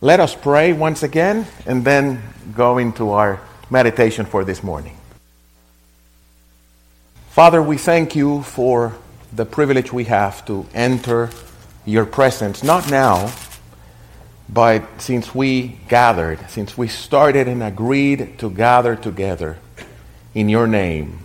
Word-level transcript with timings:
Let 0.00 0.20
us 0.20 0.32
pray 0.32 0.72
once 0.72 1.02
again 1.02 1.44
and 1.66 1.84
then 1.84 2.22
go 2.54 2.78
into 2.78 3.10
our 3.10 3.40
meditation 3.68 4.26
for 4.26 4.44
this 4.44 4.62
morning. 4.62 4.96
Father, 7.30 7.60
we 7.60 7.78
thank 7.78 8.14
you 8.14 8.42
for 8.42 8.94
the 9.32 9.44
privilege 9.44 9.92
we 9.92 10.04
have 10.04 10.46
to 10.46 10.64
enter 10.72 11.30
your 11.84 12.06
presence, 12.06 12.62
not 12.62 12.88
now, 12.88 13.32
but 14.48 14.84
since 14.98 15.34
we 15.34 15.80
gathered, 15.88 16.48
since 16.48 16.78
we 16.78 16.86
started 16.86 17.48
and 17.48 17.60
agreed 17.60 18.38
to 18.38 18.50
gather 18.50 18.94
together 18.94 19.58
in 20.32 20.48
your 20.48 20.68
name, 20.68 21.18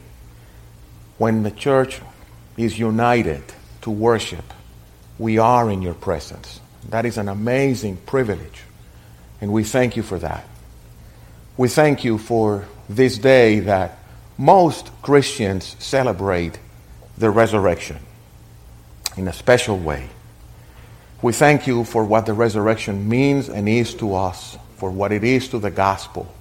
when 1.20 1.44
the 1.44 1.52
church 1.52 2.02
is 2.58 2.80
united 2.80 3.44
to 3.84 3.92
worship, 3.92 4.46
we 5.20 5.38
are 5.38 5.70
in 5.70 5.84
your 5.84 5.94
presence. 5.94 6.60
That 6.90 7.06
is 7.06 7.18
an 7.18 7.30
amazing 7.30 7.98
privilege, 7.98 8.64
and 9.42 9.52
we 9.52 9.64
thank 9.64 9.96
you 9.96 10.04
for 10.04 10.20
that. 10.20 10.46
We 11.56 11.70
thank 11.70 12.04
you 12.04 12.18
for 12.18 12.66
this 12.90 13.18
day 13.18 13.60
that 13.62 13.98
most 14.38 14.92
Christians 15.02 15.76
celebrate 15.80 16.60
the 17.18 17.30
resurrection 17.30 17.98
in 19.16 19.28
a 19.28 19.34
special 19.34 19.78
way. 19.78 20.10
We 21.22 21.32
thank 21.32 21.68
you 21.68 21.84
for 21.84 22.04
what 22.04 22.26
the 22.26 22.34
resurrection 22.34 23.08
means 23.08 23.48
and 23.48 23.70
is 23.70 23.94
to 23.96 24.16
us, 24.16 24.58
for 24.76 24.92
what 24.92 25.12
it 25.12 25.24
is 25.24 25.48
to 25.50 25.60
the 25.60 25.72
gospel. 25.72 26.34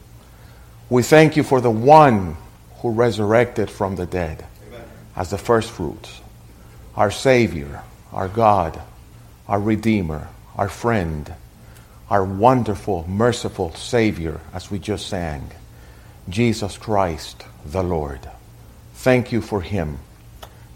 We 0.91 1.03
thank 1.03 1.37
you 1.37 1.43
for 1.43 1.61
the 1.61 1.71
one 1.71 2.37
who 2.79 2.91
resurrected 2.91 3.71
from 3.71 3.97
the 3.97 4.07
dead 4.07 4.45
Amen. 4.67 4.85
as 5.15 5.31
the 5.31 5.39
first 5.39 5.71
fruits, 5.71 6.21
our 6.97 7.11
Savior, 7.11 7.83
our 8.13 8.29
God, 8.29 8.81
our 9.47 9.61
Redeemer, 9.61 10.29
our 10.57 10.69
friend, 10.69 11.33
our 12.11 12.25
wonderful, 12.25 13.07
merciful 13.09 13.75
Savior, 13.75 14.41
as 14.53 14.71
we 14.71 14.79
just 14.79 15.07
sang, 15.07 15.51
Jesus 16.29 16.79
Christ 16.79 17.45
the 17.65 17.83
Lord. 17.83 18.21
Thank 18.95 19.33
you 19.33 19.41
for 19.41 19.61
him. 19.61 19.99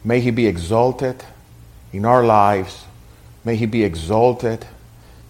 May 0.05 0.21
he 0.21 0.31
be 0.31 0.47
exalted 0.47 1.25
in 1.93 2.05
our 2.05 2.25
lives. 2.25 2.85
May 3.45 3.57
he 3.57 3.67
be 3.67 3.85
exalted 3.85 4.67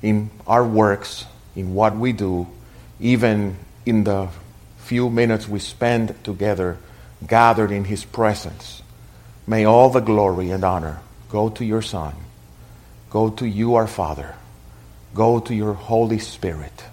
in 0.03 0.31
our 0.47 0.65
works, 0.65 1.27
in 1.55 1.75
what 1.75 1.97
we 1.97 2.12
do, 2.12 2.47
even 3.01 3.56
in 3.84 4.05
the 4.05 4.28
few 4.78 5.11
minutes 5.11 5.49
we 5.49 5.59
spend 5.59 6.15
together 6.25 6.78
gathered 7.27 7.71
in 7.71 7.84
his 7.84 8.05
presence. 8.05 8.83
May 9.47 9.65
all 9.65 9.91
the 9.91 10.01
glory 10.01 10.51
and 10.51 10.65
honor 10.65 11.01
go 11.28 11.49
to 11.51 11.65
your 11.65 11.83
Son, 11.83 12.15
go 13.17 13.31
to 13.31 13.47
you, 13.47 13.77
our 13.77 13.86
Father, 13.86 14.34
go 15.14 15.41
to 15.41 15.55
your 15.55 15.72
Holy 15.72 16.19
Spirit. 16.19 16.84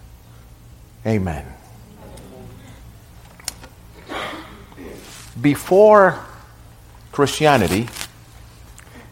Amen. 1.06 1.46
before 5.42 6.20
Christianity, 7.12 7.90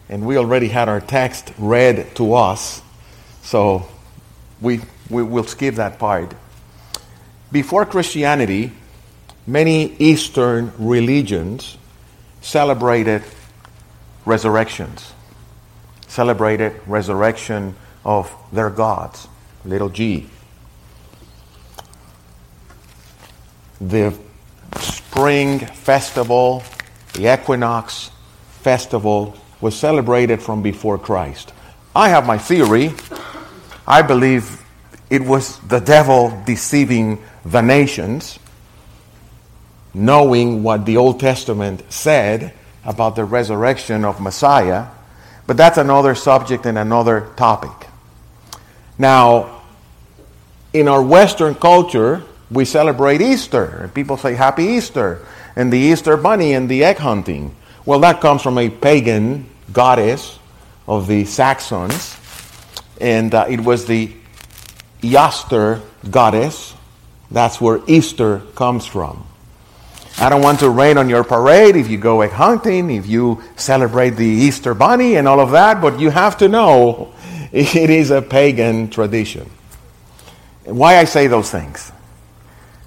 and 0.08 0.24
we 0.26 0.36
already 0.38 0.68
had 0.68 0.88
our 0.88 1.00
text 1.00 1.52
read 1.58 2.14
to 2.16 2.34
us, 2.34 2.80
so 3.42 3.86
we, 4.60 4.80
we 5.10 5.22
will 5.22 5.44
skip 5.44 5.76
that 5.76 5.98
part. 5.98 6.34
Before 7.50 7.84
Christianity, 7.84 8.72
many 9.46 9.94
Eastern 9.98 10.72
religions 10.78 11.76
celebrated 12.40 13.22
resurrections, 14.24 15.12
celebrated 16.12 16.78
resurrection 16.86 17.74
of 18.04 18.30
their 18.52 18.68
gods, 18.68 19.28
little 19.64 19.88
g. 19.88 20.26
The 23.80 24.14
spring 24.78 25.60
festival, 25.60 26.62
the 27.14 27.32
equinox 27.32 28.10
festival, 28.60 29.34
was 29.62 29.74
celebrated 29.74 30.42
from 30.42 30.60
before 30.60 30.98
Christ. 30.98 31.54
I 31.96 32.10
have 32.10 32.26
my 32.26 32.36
theory. 32.36 32.92
I 33.86 34.02
believe 34.02 34.62
it 35.08 35.22
was 35.22 35.58
the 35.60 35.80
devil 35.80 36.42
deceiving 36.44 37.22
the 37.46 37.62
nations, 37.62 38.38
knowing 39.94 40.62
what 40.62 40.84
the 40.84 40.98
Old 40.98 41.20
Testament 41.20 41.90
said 41.90 42.52
about 42.84 43.16
the 43.16 43.24
resurrection 43.24 44.04
of 44.04 44.20
Messiah. 44.20 44.88
But 45.52 45.58
that's 45.58 45.76
another 45.76 46.14
subject 46.14 46.64
and 46.64 46.78
another 46.78 47.28
topic. 47.36 47.86
Now, 48.96 49.60
in 50.72 50.88
our 50.88 51.02
Western 51.02 51.54
culture, 51.54 52.22
we 52.50 52.64
celebrate 52.64 53.20
Easter, 53.20 53.82
and 53.82 53.92
people 53.92 54.16
say 54.16 54.32
Happy 54.32 54.64
Easter, 54.64 55.26
and 55.54 55.70
the 55.70 55.76
Easter 55.76 56.16
bunny 56.16 56.54
and 56.54 56.70
the 56.70 56.84
egg 56.84 56.96
hunting. 56.96 57.54
Well, 57.84 58.00
that 58.00 58.22
comes 58.22 58.40
from 58.40 58.56
a 58.56 58.70
pagan 58.70 59.44
goddess 59.70 60.38
of 60.88 61.06
the 61.06 61.26
Saxons, 61.26 62.16
and 62.98 63.34
uh, 63.34 63.44
it 63.46 63.60
was 63.60 63.84
the 63.84 64.10
Yaster 65.02 65.82
goddess. 66.10 66.72
That's 67.30 67.60
where 67.60 67.82
Easter 67.86 68.38
comes 68.54 68.86
from. 68.86 69.26
I 70.18 70.28
don't 70.28 70.42
want 70.42 70.60
to 70.60 70.70
rain 70.70 70.98
on 70.98 71.08
your 71.08 71.24
parade 71.24 71.76
if 71.76 71.88
you 71.88 71.98
go 71.98 72.20
egg 72.20 72.30
hunting, 72.30 72.90
if 72.90 73.06
you 73.06 73.42
celebrate 73.56 74.10
the 74.10 74.26
Easter 74.26 74.74
bunny 74.74 75.16
and 75.16 75.26
all 75.26 75.40
of 75.40 75.52
that, 75.52 75.80
but 75.80 75.98
you 75.98 76.10
have 76.10 76.36
to 76.38 76.48
know 76.48 77.12
it 77.52 77.90
is 77.90 78.10
a 78.10 78.22
pagan 78.22 78.90
tradition. 78.90 79.50
Why 80.64 80.98
I 80.98 81.04
say 81.04 81.26
those 81.26 81.50
things? 81.50 81.90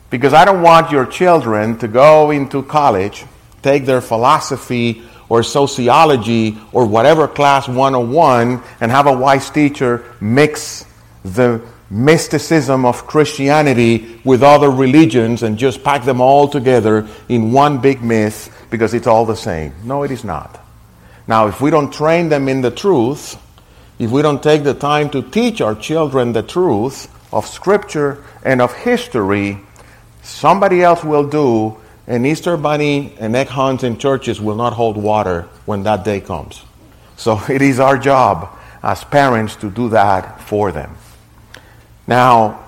Because 0.09 0.34
I 0.34 0.46
don't 0.46 0.62
want 0.62 0.91
your 0.91 1.06
children 1.06 1.78
to 1.80 1.88
go 1.88 2.31
into 2.31 2.64
college, 2.64 3.25
take 3.62 3.85
their 3.85 4.02
philosophy 4.02 5.03
or 5.28 5.44
sociology 5.44 6.58
or 6.72 6.85
whatever 6.85 7.28
class 7.28 7.68
101 7.68 8.62
and 8.80 8.91
have 8.91 9.08
a 9.08 9.14
wise 9.14 9.50
teacher 9.50 10.06
mix 10.22 10.85
the 11.24 11.62
mysticism 11.90 12.85
of 12.85 13.06
Christianity 13.07 14.19
with 14.23 14.44
other 14.44 14.69
religions 14.69 15.44
and 15.44 15.57
just 15.57 15.84
pack 15.84 16.03
them 16.03 16.19
all 16.19 16.47
together 16.47 17.07
in 17.29 17.51
one 17.51 17.79
big 17.79 18.01
myth 18.01 18.68
because 18.69 18.94
it's 18.94 19.07
all 19.07 19.25
the 19.25 19.35
same. 19.35 19.73
No, 19.84 20.03
it 20.03 20.12
is 20.12 20.23
not. 20.23 20.59
Now, 21.28 21.47
if 21.47 21.62
we 21.62 21.72
don't 21.72 21.94
train 21.94 22.29
them 22.29 22.47
in 22.47 22.62
the 22.62 22.72
truth, 22.72 23.38
if 24.00 24.12
we 24.12 24.22
don't 24.22 24.41
take 24.41 24.63
the 24.63 24.73
time 24.73 25.09
to 25.12 25.22
teach 25.22 25.62
our 25.62 25.75
children 25.75 26.34
the 26.34 26.44
truth 26.44 27.07
of 27.34 27.47
Scripture 27.47 28.23
and 28.44 28.62
of 28.62 28.73
history, 28.73 29.59
Somebody 30.25 30.81
else 30.81 31.03
will 31.03 31.28
do, 31.28 31.78
and 32.07 32.25
Easter 32.25 32.57
bunny 32.57 33.16
and 33.19 33.35
egg 33.35 33.47
hunts 33.47 33.84
in 33.84 34.00
churches 34.00 34.41
will 34.41 34.56
not 34.56 34.73
hold 34.73 34.97
water 34.97 35.44
when 35.66 35.84
that 35.84 36.03
day 36.03 36.19
comes. 36.19 36.63
So 37.16 37.40
it 37.50 37.62
is 37.62 37.79
our 37.79 38.00
job 38.00 38.50
as 38.81 39.03
parents 39.03 39.56
to 39.57 39.69
do 39.69 39.90
that 39.90 40.41
for 40.41 40.72
them. 40.72 40.97
Now, 42.08 42.66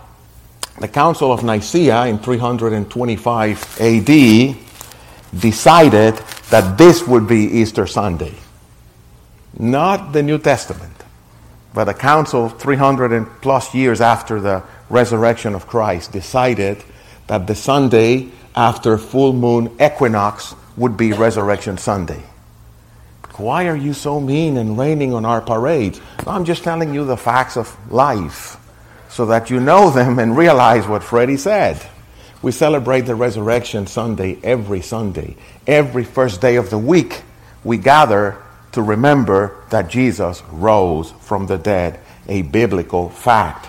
the 0.80 0.88
Council 0.88 1.32
of 1.32 1.44
Nicaea 1.44 2.06
in 2.06 2.20
325 2.20 3.82
AD 3.82 4.56
decided 5.40 6.16
that 6.50 6.78
this 6.78 7.08
would 7.08 7.28
be 7.28 7.46
Easter 7.46 7.86
Sunday. 7.88 8.34
Not 9.60 10.14
the 10.14 10.24
New 10.24 10.38
Testament, 10.38 10.94
but 11.74 11.86
the 11.86 11.94
Council 11.94 12.50
300 12.50 13.12
and 13.12 13.28
plus 13.42 13.74
years 13.74 14.02
after 14.02 14.40
the 14.40 14.64
resurrection 14.90 15.56
of 15.56 15.68
Christ 15.68 16.12
decided 16.12 16.84
that 17.28 17.48
the 17.48 17.56
Sunday 17.56 18.30
after 18.56 18.98
full 18.98 19.34
moon 19.34 19.76
equinox 19.80 20.56
would 20.78 20.96
be 20.96 21.14
Resurrection 21.14 21.78
Sunday. 21.78 22.22
Why 23.36 23.68
are 23.68 23.76
you 23.76 23.94
so 23.94 24.20
mean 24.20 24.58
and 24.58 24.78
raining 24.78 25.14
on 25.14 25.26
our 25.26 25.42
parades? 25.42 26.02
I'm 26.26 26.46
just 26.46 26.64
telling 26.64 26.94
you 26.94 27.06
the 27.06 27.18
facts 27.18 27.56
of 27.56 27.92
life 27.92 28.58
so 29.18 29.26
that 29.26 29.50
you 29.50 29.60
know 29.60 29.90
them 29.90 30.20
and 30.20 30.38
realize 30.38 30.88
what 30.88 31.04
Freddie 31.04 31.38
said. 31.38 31.84
We 32.44 32.52
celebrate 32.52 33.02
the 33.02 33.16
Resurrection 33.16 33.88
Sunday 33.88 34.38
every 34.44 34.82
Sunday. 34.82 35.36
Every 35.66 36.04
first 36.04 36.40
day 36.40 36.56
of 36.58 36.70
the 36.70 36.78
week, 36.78 37.24
we 37.64 37.80
gather 37.80 38.38
to 38.74 38.84
remember 38.84 39.56
that 39.72 39.90
Jesus 39.90 40.44
rose 40.52 41.14
from 41.22 41.48
the 41.48 41.58
dead, 41.58 42.00
a 42.28 42.44
biblical 42.44 43.10
fact. 43.10 43.68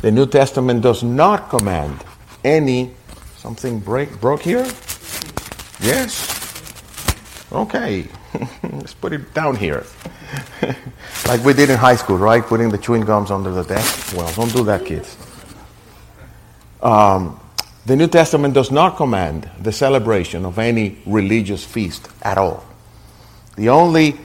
The 0.00 0.10
New 0.10 0.26
Testament 0.26 0.80
does 0.80 1.02
not 1.02 1.50
command 1.50 2.02
any 2.42 2.92
something 3.36 3.78
break 3.78 4.22
broke 4.22 4.40
here? 4.40 4.64
Yes. 5.82 6.16
Okay. 7.52 8.08
Let's 8.62 8.94
put 8.94 9.12
it 9.12 9.34
down 9.34 9.56
here. 9.56 9.84
like 11.26 11.44
we 11.44 11.52
did 11.52 11.70
in 11.70 11.78
high 11.78 11.96
school, 11.96 12.18
right? 12.18 12.42
Putting 12.42 12.70
the 12.70 12.78
chewing 12.78 13.02
gums 13.02 13.30
under 13.30 13.50
the 13.50 13.64
desk. 13.64 14.16
Well, 14.16 14.32
don't 14.34 14.52
do 14.52 14.64
that, 14.64 14.84
kids. 14.86 15.16
Um, 16.82 17.38
the 17.84 17.96
New 17.96 18.08
Testament 18.08 18.54
does 18.54 18.70
not 18.70 18.96
command 18.96 19.50
the 19.60 19.72
celebration 19.72 20.44
of 20.44 20.58
any 20.58 20.98
religious 21.06 21.64
feast 21.64 22.08
at 22.22 22.38
all. 22.38 22.64
The 23.56 23.68
only 23.68 24.18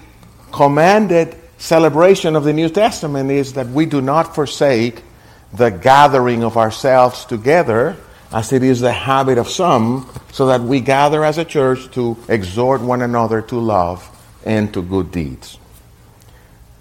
commanded 0.52 1.36
celebration 1.58 2.36
of 2.36 2.44
the 2.44 2.54
New 2.54 2.70
Testament 2.70 3.32
is 3.32 3.54
that 3.54 3.68
we 3.68 3.86
do 3.86 4.02
not 4.02 4.36
forsake 4.36 5.04
the 5.54 5.70
gathering 5.70 6.44
of 6.44 6.58
ourselves 6.58 7.26
together, 7.26 7.98
as 8.32 8.52
it 8.52 8.64
is 8.64 8.82
the 8.82 8.92
habit 8.92 9.38
of 9.38 9.48
some, 9.48 10.10
so 10.32 10.48
that 10.48 10.62
we 10.62 10.80
gather 10.80 11.24
as 11.24 11.38
a 11.38 11.46
church 11.46 11.90
to 11.92 12.18
exhort 12.28 12.82
one 12.82 13.02
another 13.02 13.42
to 13.42 13.60
love 13.60 14.08
and 14.46 14.74
to 14.74 14.82
good 14.82 15.12
deeds. 15.12 15.58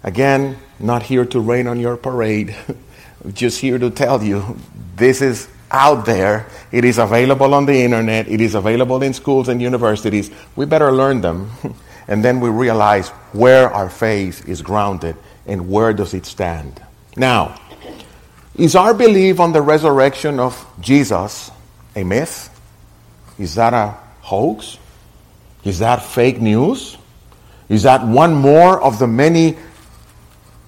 Again, 0.03 0.57
not 0.79 1.03
here 1.03 1.25
to 1.25 1.39
rain 1.39 1.67
on 1.67 1.79
your 1.79 1.97
parade, 1.97 2.55
just 3.33 3.59
here 3.59 3.79
to 3.79 3.89
tell 3.89 4.23
you 4.23 4.57
this 4.95 5.21
is 5.21 5.47
out 5.71 6.05
there. 6.05 6.47
It 6.71 6.85
is 6.85 6.97
available 6.97 7.53
on 7.53 7.65
the 7.65 7.75
internet. 7.75 8.27
It 8.27 8.41
is 8.41 8.55
available 8.55 9.01
in 9.03 9.13
schools 9.13 9.49
and 9.49 9.61
universities. 9.61 10.31
We 10.55 10.65
better 10.65 10.91
learn 10.91 11.21
them. 11.21 11.51
and 12.07 12.23
then 12.23 12.39
we 12.39 12.49
realize 12.49 13.09
where 13.33 13.69
our 13.69 13.89
faith 13.89 14.47
is 14.47 14.61
grounded 14.61 15.15
and 15.45 15.69
where 15.69 15.93
does 15.93 16.13
it 16.13 16.25
stand. 16.25 16.81
Now, 17.15 17.59
is 18.57 18.75
our 18.75 18.93
belief 18.93 19.39
on 19.39 19.51
the 19.51 19.61
resurrection 19.61 20.39
of 20.39 20.65
Jesus 20.79 21.51
a 21.95 22.03
myth? 22.03 22.49
Is 23.37 23.55
that 23.55 23.73
a 23.73 23.97
hoax? 24.21 24.77
Is 25.63 25.79
that 25.79 26.03
fake 26.03 26.41
news? 26.41 26.97
Is 27.69 27.83
that 27.83 28.05
one 28.05 28.33
more 28.33 28.81
of 28.81 28.99
the 28.99 29.07
many 29.07 29.57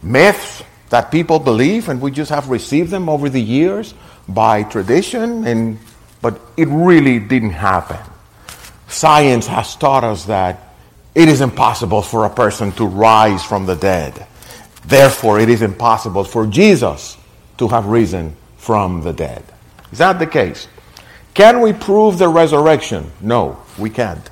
myths 0.04 0.64
that 0.90 1.12
people 1.12 1.40
believe 1.40 1.90
and 1.90 2.02
we 2.02 2.12
just 2.12 2.32
have 2.32 2.50
received 2.50 2.92
them 2.92 3.10
over 3.10 3.30
the 3.30 3.42
years 3.42 3.94
by 4.28 4.64
tradition 4.64 5.46
and 5.46 5.80
but 6.22 6.40
it 6.58 6.68
really 6.68 7.20
didn't 7.20 7.52
happen. 7.52 7.98
Science 8.88 9.48
has 9.48 9.76
taught 9.76 10.04
us 10.04 10.26
that 10.26 10.74
it 11.16 11.30
is 11.30 11.42
impossible 11.42 12.02
for 12.02 12.26
a 12.26 12.30
person 12.30 12.72
to 12.74 12.86
rise 12.86 13.44
from 13.44 13.66
the 13.66 13.76
dead. 13.76 14.28
Therefore, 14.86 15.40
it 15.40 15.50
is 15.50 15.62
impossible 15.62 16.24
for 16.24 16.46
Jesus 16.46 17.18
to 17.60 17.68
have 17.68 17.86
risen 17.86 18.36
from 18.58 19.02
the 19.02 19.14
dead. 19.14 19.44
Is 19.92 20.00
that 20.00 20.20
the 20.20 20.28
case? 20.28 20.68
Can 21.34 21.62
we 21.62 21.74
prove 21.74 22.18
the 22.18 22.28
resurrection? 22.28 23.12
No, 23.22 23.62
we 23.78 23.90
can't. 23.90 24.30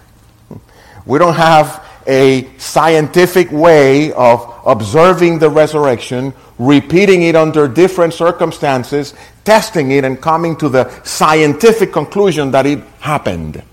We 1.06 1.20
don't 1.20 1.36
have 1.36 1.86
a 2.06 2.50
scientific 2.58 3.50
way 3.50 4.12
of 4.12 4.62
observing 4.66 5.40
the 5.40 5.50
resurrection, 5.50 6.34
repeating 6.60 7.24
it 7.24 7.36
under 7.36 7.68
different 7.68 8.14
circumstances, 8.14 9.14
testing 9.46 9.92
it, 9.92 10.04
and 10.04 10.22
coming 10.22 10.58
to 10.58 10.68
the 10.68 10.90
scientific 11.04 11.94
conclusion 11.94 12.52
that 12.52 12.66
it 12.66 12.80
happened. 13.00 13.64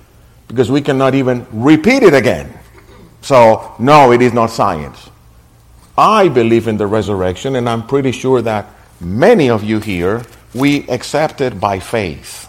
Because 0.46 0.70
we 0.70 0.80
cannot 0.80 1.14
even 1.14 1.44
repeat 1.50 2.04
it 2.04 2.14
again. 2.14 2.52
So, 3.20 3.74
no, 3.80 4.12
it 4.12 4.22
is 4.22 4.32
not 4.32 4.50
science. 4.50 5.10
I 5.96 6.28
believe 6.28 6.68
in 6.68 6.76
the 6.76 6.86
resurrection, 6.86 7.56
and 7.56 7.68
I'm 7.68 7.86
pretty 7.86 8.12
sure 8.12 8.42
that 8.42 8.66
many 9.00 9.50
of 9.50 9.64
you 9.64 9.80
here, 9.80 10.22
we 10.54 10.88
accept 10.88 11.40
it 11.40 11.58
by 11.58 11.80
faith. 11.80 12.48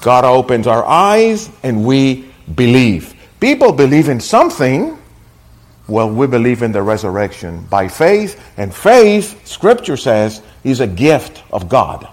God 0.00 0.24
opens 0.24 0.66
our 0.66 0.84
eyes, 0.84 1.48
and 1.62 1.84
we 1.84 2.30
believe. 2.54 3.14
People 3.40 3.72
believe 3.72 4.08
in 4.08 4.20
something, 4.20 4.98
well, 5.88 6.10
we 6.10 6.26
believe 6.26 6.62
in 6.62 6.72
the 6.72 6.82
resurrection 6.82 7.64
by 7.70 7.88
faith, 7.88 8.42
and 8.56 8.74
faith, 8.74 9.46
Scripture 9.46 9.96
says, 9.96 10.42
is 10.62 10.80
a 10.80 10.86
gift 10.86 11.42
of 11.52 11.68
God. 11.68 12.08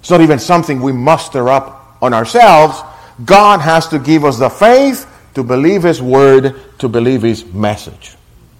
It's 0.00 0.10
not 0.10 0.22
even 0.22 0.38
something 0.38 0.80
we 0.80 0.92
muster 0.92 1.48
up 1.48 1.98
on 2.00 2.14
ourselves. 2.14 2.80
God 3.24 3.60
has 3.60 3.88
to 3.88 3.98
give 3.98 4.24
us 4.24 4.38
the 4.38 4.48
faith 4.48 5.06
to 5.34 5.42
believe 5.42 5.82
His 5.82 6.00
word, 6.00 6.56
to 6.78 6.88
believe 6.88 7.22
His 7.22 7.44
message. 7.44 8.16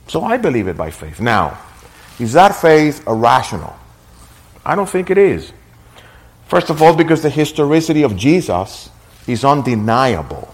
So 0.09 0.23
I 0.23 0.37
believe 0.37 0.69
it 0.69 0.77
by 0.77 0.91
faith. 0.91 1.21
Now, 1.21 1.59
is 2.19 2.35
that 2.35 2.55
faith 2.55 3.07
irrational? 3.07 3.75
I 4.65 4.75
don't 4.75 4.89
think 4.89 5.11
it 5.11 5.19
is. 5.19 5.53
First 6.47 6.71
of 6.71 6.83
all, 6.83 6.95
because 6.95 7.23
the 7.23 7.31
historicity 7.31 8.03
of 8.03 8.17
Jesus 8.17 8.91
is 9.27 9.45
undeniable. 9.45 10.53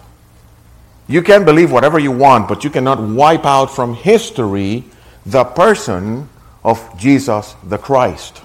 You 1.08 1.22
can 1.22 1.44
believe 1.44 1.72
whatever 1.72 1.98
you 1.98 2.12
want, 2.12 2.48
but 2.48 2.64
you 2.64 2.70
cannot 2.70 3.00
wipe 3.00 3.46
out 3.46 3.66
from 3.66 3.94
history 3.94 4.84
the 5.24 5.44
person 5.44 6.28
of 6.64 6.98
Jesus 6.98 7.54
the 7.64 7.78
Christ. 7.78 8.42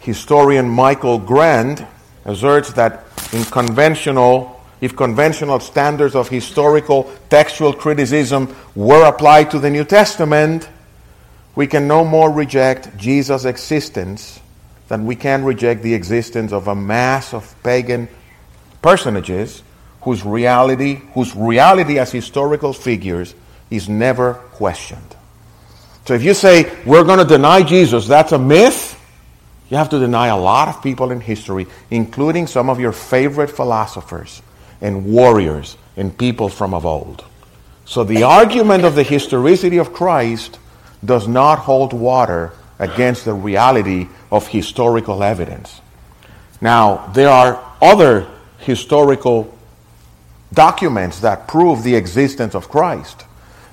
Historian 0.00 0.68
Michael 0.68 1.18
Grant 1.18 1.82
asserts 2.24 2.72
that 2.74 3.04
in 3.32 3.44
conventional, 3.44 4.60
if 4.80 4.96
conventional 4.96 5.60
standards 5.60 6.14
of 6.14 6.28
historical 6.28 7.10
textual 7.30 7.72
criticism 7.72 8.54
were 8.74 9.06
applied 9.06 9.50
to 9.52 9.58
the 9.58 9.70
New 9.70 9.84
Testament, 9.84 10.68
we 11.54 11.66
can 11.66 11.88
no 11.88 12.04
more 12.04 12.30
reject 12.30 12.96
Jesus' 12.96 13.44
existence 13.44 14.40
than 14.88 15.06
we 15.06 15.14
can 15.14 15.44
reject 15.44 15.82
the 15.82 15.94
existence 15.94 16.52
of 16.52 16.68
a 16.68 16.74
mass 16.74 17.32
of 17.32 17.54
pagan 17.62 18.08
personages 18.82 19.62
whose 20.02 20.24
reality, 20.24 20.96
whose 21.12 21.34
reality 21.36 21.98
as 21.98 22.10
historical 22.10 22.72
figures 22.72 23.34
is 23.70 23.88
never 23.88 24.34
questioned. 24.52 25.16
So 26.06 26.14
if 26.14 26.24
you 26.24 26.32
say 26.32 26.74
we're 26.86 27.04
going 27.04 27.18
to 27.18 27.24
deny 27.24 27.62
Jesus, 27.62 28.06
that's 28.06 28.32
a 28.32 28.38
myth. 28.38 28.94
You 29.68 29.76
have 29.76 29.90
to 29.90 29.98
deny 29.98 30.28
a 30.28 30.36
lot 30.38 30.68
of 30.68 30.82
people 30.82 31.10
in 31.10 31.20
history, 31.20 31.66
including 31.90 32.46
some 32.46 32.70
of 32.70 32.80
your 32.80 32.92
favorite 32.92 33.50
philosophers 33.50 34.40
and 34.80 35.04
warriors 35.04 35.76
and 35.98 36.16
people 36.16 36.48
from 36.48 36.72
of 36.72 36.86
old. 36.86 37.24
So 37.84 38.04
the 38.04 38.22
argument 38.22 38.84
of 38.84 38.94
the 38.94 39.02
historicity 39.02 39.76
of 39.76 39.92
Christ 39.92 40.58
does 41.04 41.28
not 41.28 41.58
hold 41.58 41.92
water 41.92 42.52
against 42.78 43.24
the 43.24 43.34
reality 43.34 44.08
of 44.30 44.46
historical 44.48 45.22
evidence. 45.22 45.80
Now, 46.60 47.06
there 47.14 47.28
are 47.28 47.62
other 47.80 48.26
historical 48.58 49.56
documents 50.52 51.20
that 51.20 51.46
prove 51.46 51.82
the 51.82 51.94
existence 51.94 52.54
of 52.54 52.68
Christ. 52.68 53.24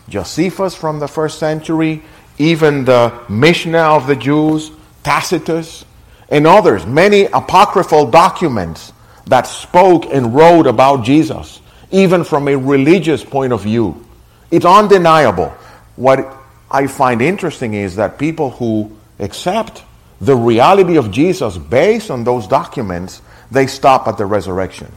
Josephus 0.10 0.75
from 0.75 1.00
the 1.00 1.07
first 1.07 1.40
century, 1.40 2.04
even 2.38 2.86
the 2.86 3.13
Mishnah 3.30 3.78
of 3.78 4.07
the 4.07 4.16
Jews, 4.16 4.72
Tacitus, 5.04 5.86
and 6.30 6.46
others, 6.46 6.86
many 6.86 7.25
apocryphal 7.25 8.12
documents 8.12 8.94
that 9.28 9.48
spoke 9.48 10.06
and 10.06 10.36
wrote 10.36 10.68
about 10.68 11.04
Jesus, 11.04 11.62
even 11.92 12.24
from 12.24 12.48
a 12.48 12.56
religious 12.56 13.24
point 13.24 13.54
of 13.54 13.62
view. 13.62 14.06
It's 14.51 14.66
undeniable. 14.66 15.50
What 15.96 16.35
I 16.70 16.88
find 16.88 17.22
interesting 17.22 17.74
is 17.74 17.96
that 17.98 18.18
people 18.18 18.52
who 18.52 18.96
accept 19.20 19.84
the 20.22 20.36
reality 20.36 20.98
of 20.98 21.12
Jesus 21.12 21.58
based 21.58 22.10
on 22.10 22.24
those 22.24 22.48
documents, 22.48 23.22
they 23.52 23.68
stop 23.68 24.08
at 24.08 24.18
the 24.18 24.25
resurrection. 24.25 24.92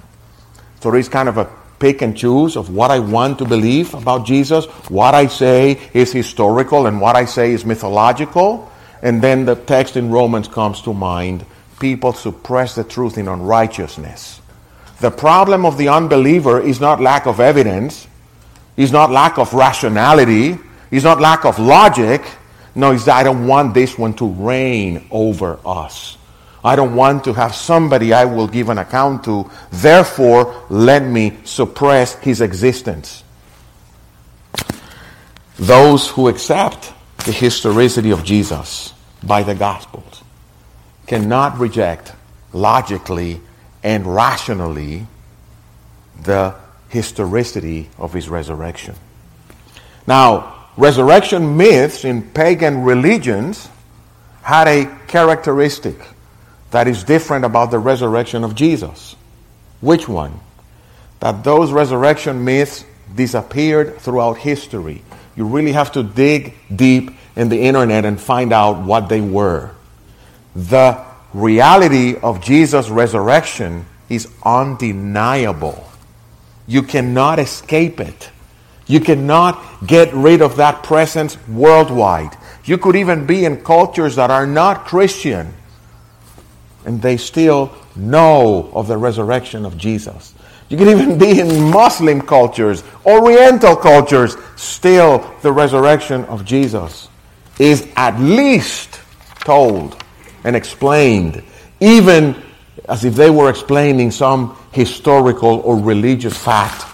So 0.81 0.95
is 0.95 1.09
kind 1.09 1.29
of 1.29 1.39
a 1.39 1.51
pick 1.79 2.03
and 2.03 2.17
choose 2.17 2.57
of 2.57 2.71
what 2.71 2.91
I 2.91 2.99
want 2.99 3.39
to 3.39 3.45
believe 3.45 3.95
about 3.95 4.27
Jesus, 4.27 4.67
what 4.89 5.15
I 5.15 5.27
say 5.27 5.79
is 5.93 6.13
historical 6.13 6.87
and 6.87 7.01
what 7.01 7.17
I 7.17 7.25
say 7.25 7.53
is 7.53 7.65
mythological. 7.65 8.71
And 9.03 9.23
then 9.23 9.45
the 9.45 9.55
text 9.55 9.97
in 9.97 10.11
Romans 10.11 10.49
comes 10.49 10.83
to 10.83 10.93
mind. 10.93 11.45
People 11.79 12.13
suppress 12.13 12.75
the 12.75 12.83
truth 12.83 13.17
in 13.17 13.29
unrighteousness. 13.29 14.41
The 15.01 15.13
problem 15.13 15.65
of 15.65 15.79
the 15.79 15.89
unbeliever 15.89 16.61
is 16.61 16.81
not 16.81 17.01
lack 17.01 17.27
of 17.27 17.39
evidence, 17.39 18.09
is 18.77 18.91
not 18.91 19.13
lack 19.13 19.39
of 19.39 19.55
rationality, 19.55 20.59
is 20.91 21.05
not 21.05 21.21
lack 21.21 21.45
of 21.45 21.59
logic. 21.59 22.23
No, 22.75 22.93
it's 22.93 23.05
that 23.05 23.17
I 23.17 23.23
don't 23.23 23.47
want 23.47 23.75
this 23.75 23.99
one 23.99 24.15
to 24.15 24.27
reign 24.27 25.07
over 25.11 25.59
us. 25.65 26.17
I 26.65 26.77
don't 26.77 26.95
want 26.95 27.25
to 27.25 27.33
have 27.33 27.55
somebody 27.55 28.13
I 28.13 28.25
will 28.25 28.49
give 28.49 28.69
an 28.69 28.79
account 28.79 29.25
to. 29.25 29.51
Therefore, 29.71 30.67
let 30.69 31.03
me 31.03 31.39
suppress 31.45 32.15
his 32.17 32.41
existence. 32.41 33.23
Those 35.57 36.09
who 36.09 36.29
accept 36.29 36.93
the 37.25 37.33
historicity 37.33 38.11
of 38.11 38.25
Jesus 38.25 38.93
by 39.23 39.43
the 39.43 39.55
Gospels 39.55 40.23
cannot 41.07 41.59
reject 41.59 42.13
logically 42.53 43.41
and 43.83 44.07
rationally 44.07 45.07
the 46.23 46.55
historicity 46.89 47.89
of 47.99 48.13
his 48.13 48.29
resurrection. 48.29 48.95
Now, 50.07 50.58
resurrection 50.79 51.57
myths 51.57 52.05
in 52.05 52.23
pagan 52.23 52.83
religions 52.85 53.69
had 54.43 54.69
a 54.69 54.87
characteristic 55.09 55.99
that 56.71 56.87
is 56.87 57.03
different 57.03 57.45
about 57.45 57.71
the 57.73 57.79
resurrection 57.79 58.45
of 58.45 58.55
Jesus. 58.55 59.17
Which 59.81 60.09
one? 60.09 60.39
That 61.19 61.43
those 61.43 61.73
resurrection 61.73 62.45
myths 62.45 62.85
disappeared 63.13 63.99
throughout 63.99 64.39
history. 64.39 65.03
You 65.35 65.47
really 65.47 65.73
have 65.73 65.93
to 65.93 66.05
dig 66.05 66.55
deep 66.75 67.11
in 67.35 67.49
the 67.49 67.61
internet 67.61 68.05
and 68.05 68.21
find 68.21 68.53
out 68.53 68.81
what 68.85 69.09
they 69.09 69.21
were. 69.21 69.73
The 70.55 71.05
reality 71.35 72.17
of 72.17 72.41
Jesus' 72.41 72.89
resurrection 72.89 73.85
is 74.09 74.29
undeniable. 74.45 75.89
You 76.69 76.83
cannot 76.83 77.41
escape 77.41 77.99
it. 77.99 78.31
You 78.89 79.01
cannot 79.01 79.87
get 79.87 80.13
rid 80.13 80.43
of 80.43 80.57
that 80.57 80.83
presence 80.83 81.37
worldwide. 81.47 82.37
You 82.65 82.79
could 82.79 82.97
even 82.97 83.27
be 83.27 83.45
in 83.45 83.63
cultures 83.63 84.17
that 84.17 84.31
are 84.31 84.47
not 84.47 84.87
Christian 84.87 85.55
and 86.85 87.01
they 87.03 87.17
still 87.19 87.73
know 87.95 88.71
of 88.73 88.89
the 88.89 88.97
resurrection 88.97 89.65
of 89.67 89.77
Jesus. 89.77 90.35
You 90.69 90.77
can 90.77 90.89
even 90.89 91.19
be 91.19 91.39
in 91.41 91.71
Muslim 91.71 92.21
cultures, 92.21 92.83
Oriental 93.07 93.77
cultures, 93.77 94.37
still 94.57 95.35
the 95.43 95.53
resurrection 95.53 96.25
of 96.25 96.45
Jesus 96.45 97.09
is 97.59 97.89
at 97.97 98.19
least 98.21 99.01
told 99.41 100.03
and 100.45 100.55
explained, 100.55 101.43
even 101.81 102.41
as 102.89 103.05
if 103.05 103.15
they 103.15 103.31
were 103.31 103.51
explaining 103.51 104.11
some 104.11 104.57
historical 104.73 105.61
or 105.61 105.77
religious 105.77 106.37
fact. 106.37 106.85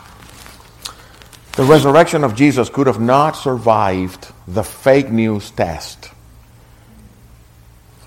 The 1.56 1.64
resurrection 1.64 2.24
of 2.24 2.34
Jesus 2.34 2.68
could 2.68 2.88
have 2.88 3.00
not 3.00 3.36
survived 3.36 4.32
the 4.48 4.64
fake 4.64 5.10
news 5.10 5.50
test. 5.52 6.10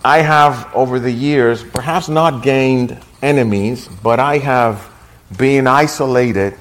I 0.03 0.19
have, 0.19 0.69
over 0.75 0.99
the 0.99 1.11
years, 1.11 1.63
perhaps 1.63 2.09
not 2.09 2.43
gained 2.43 2.97
enemies, 3.21 3.87
but 3.87 4.19
I 4.19 4.39
have 4.39 4.85
been 5.37 5.65
isolated 5.65 6.55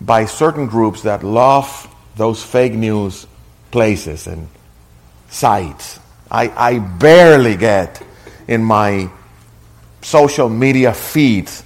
by 0.00 0.24
certain 0.26 0.66
groups 0.66 1.02
that 1.02 1.24
love 1.24 1.88
those 2.14 2.42
fake 2.44 2.74
news 2.74 3.26
places 3.72 4.28
and 4.28 4.48
sites. 5.30 5.98
I, 6.30 6.48
I 6.48 6.78
barely 6.78 7.56
get 7.56 8.02
in 8.46 8.62
my 8.62 9.10
social 10.02 10.48
media 10.48 10.94
feeds 10.94 11.64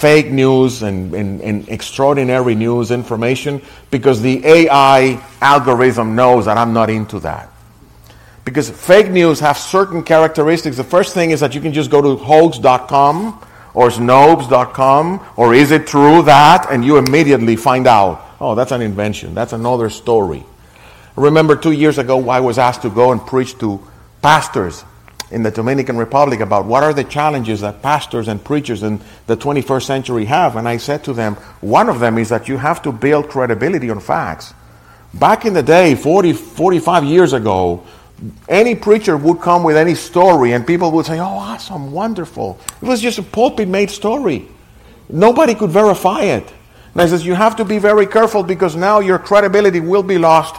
fake 0.00 0.30
news 0.30 0.82
and, 0.82 1.14
and, 1.14 1.42
and, 1.42 1.68
extraordinary 1.68 2.54
news 2.54 2.90
information 2.90 3.60
because 3.90 4.22
the 4.22 4.42
AI 4.46 5.22
algorithm 5.42 6.16
knows 6.16 6.46
that 6.46 6.56
I'm 6.56 6.72
not 6.72 6.88
into 6.88 7.20
that. 7.20 7.50
Because 8.46 8.70
fake 8.70 9.10
news 9.10 9.40
have 9.40 9.58
certain 9.58 10.02
characteristics. 10.02 10.78
The 10.78 10.84
first 10.84 11.12
thing 11.12 11.32
is 11.32 11.40
that 11.40 11.54
you 11.54 11.60
can 11.60 11.74
just 11.74 11.90
go 11.90 12.00
to 12.00 12.16
hoax.com 12.16 13.46
or 13.74 13.90
snopes.com 13.90 15.20
or 15.36 15.54
is 15.54 15.70
it 15.70 15.86
true 15.86 16.22
that 16.22 16.66
and 16.70 16.82
you 16.84 16.96
immediately 16.96 17.54
find 17.54 17.86
out 17.86 18.20
oh 18.40 18.54
that's 18.54 18.72
an 18.72 18.82
invention 18.82 19.34
that's 19.34 19.52
another 19.52 19.88
story 19.88 20.44
remember 21.14 21.54
two 21.54 21.70
years 21.70 21.96
ago 21.98 22.28
i 22.30 22.40
was 22.40 22.58
asked 22.58 22.82
to 22.82 22.90
go 22.90 23.12
and 23.12 23.24
preach 23.26 23.56
to 23.58 23.80
pastors 24.22 24.84
in 25.30 25.42
the 25.42 25.50
dominican 25.50 25.96
republic 25.96 26.40
about 26.40 26.64
what 26.64 26.82
are 26.82 26.92
the 26.92 27.04
challenges 27.04 27.60
that 27.60 27.82
pastors 27.82 28.28
and 28.28 28.42
preachers 28.44 28.82
in 28.82 29.00
the 29.26 29.36
21st 29.36 29.84
century 29.84 30.24
have 30.24 30.56
and 30.56 30.68
i 30.68 30.76
said 30.76 31.02
to 31.04 31.12
them 31.12 31.34
one 31.60 31.88
of 31.88 32.00
them 32.00 32.18
is 32.18 32.28
that 32.28 32.48
you 32.48 32.56
have 32.56 32.82
to 32.82 32.92
build 32.92 33.28
credibility 33.28 33.90
on 33.90 34.00
facts 34.00 34.54
back 35.14 35.44
in 35.44 35.52
the 35.52 35.62
day 35.62 35.94
40 35.94 36.32
45 36.32 37.04
years 37.04 37.32
ago 37.32 37.84
any 38.48 38.74
preacher 38.74 39.16
would 39.16 39.40
come 39.40 39.62
with 39.62 39.76
any 39.76 39.94
story 39.94 40.52
and 40.52 40.66
people 40.66 40.90
would 40.92 41.06
say, 41.06 41.18
Oh, 41.18 41.24
awesome, 41.24 41.92
wonderful. 41.92 42.58
It 42.82 42.86
was 42.86 43.00
just 43.00 43.18
a 43.18 43.22
pulpit 43.22 43.68
made 43.68 43.90
story. 43.90 44.48
Nobody 45.08 45.54
could 45.54 45.70
verify 45.70 46.22
it. 46.22 46.52
And 46.92 47.02
I 47.02 47.06
says, 47.06 47.24
You 47.24 47.34
have 47.34 47.56
to 47.56 47.64
be 47.64 47.78
very 47.78 48.06
careful 48.06 48.42
because 48.42 48.76
now 48.76 49.00
your 49.00 49.18
credibility 49.18 49.80
will 49.80 50.02
be 50.02 50.18
lost 50.18 50.56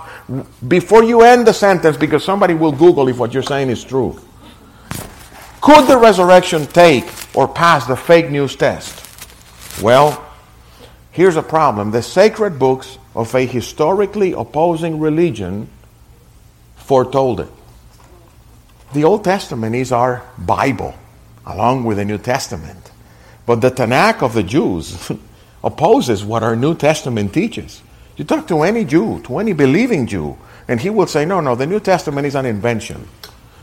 before 0.68 1.04
you 1.04 1.22
end 1.22 1.46
the 1.46 1.54
sentence 1.54 1.98
because 1.98 2.24
somebody 2.24 2.54
will 2.54 2.72
Google 2.72 3.08
if 3.10 3.18
what 3.18 3.34
you're 3.34 3.44
saying 3.44 3.70
is 3.70 3.84
true. 3.84 4.20
Could 5.62 5.88
the 5.88 5.98
resurrection 5.98 6.66
take 6.66 7.06
or 7.36 7.48
pass 7.48 7.86
the 7.86 7.96
fake 7.96 8.32
news 8.32 8.56
test? 8.56 8.98
Well, 9.82 10.26
here's 11.12 11.36
a 11.36 11.44
problem. 11.44 11.92
The 11.92 12.02
sacred 12.02 12.58
books 12.58 12.98
of 13.16 13.34
a 13.36 13.46
historically 13.46 14.34
opposing 14.34 15.00
religion 15.00 15.70
foretold 16.78 17.42
it. 17.42 17.50
The 18.94 19.04
Old 19.04 19.24
Testament 19.24 19.76
is 19.76 19.92
our 19.92 20.24
Bible, 20.38 20.96
along 21.46 21.86
with 21.86 21.98
the 21.98 22.06
New 22.06 22.18
Testament. 22.18 22.92
But 23.46 23.62
the 23.62 23.70
Tanakh 23.70 24.24
of 24.24 24.34
the 24.34 24.44
Jews 24.44 25.12
opposes 25.64 26.26
what 26.26 26.42
our 26.42 26.56
New 26.56 26.76
Testament 26.76 27.34
teaches. 27.34 27.84
You 28.18 28.26
talk 28.26 28.48
to 28.48 28.64
any 28.64 28.84
Jew, 28.84 29.22
to 29.26 29.38
any 29.38 29.54
believing 29.54 30.08
Jew, 30.08 30.38
and 30.68 30.80
he 30.80 30.90
will 30.90 31.08
say, 31.08 31.24
no, 31.24 31.40
no, 31.40 31.56
the 31.56 31.68
New 31.68 31.80
Testament 31.80 32.26
is 32.26 32.36
an 32.36 32.46
invention. 32.46 33.08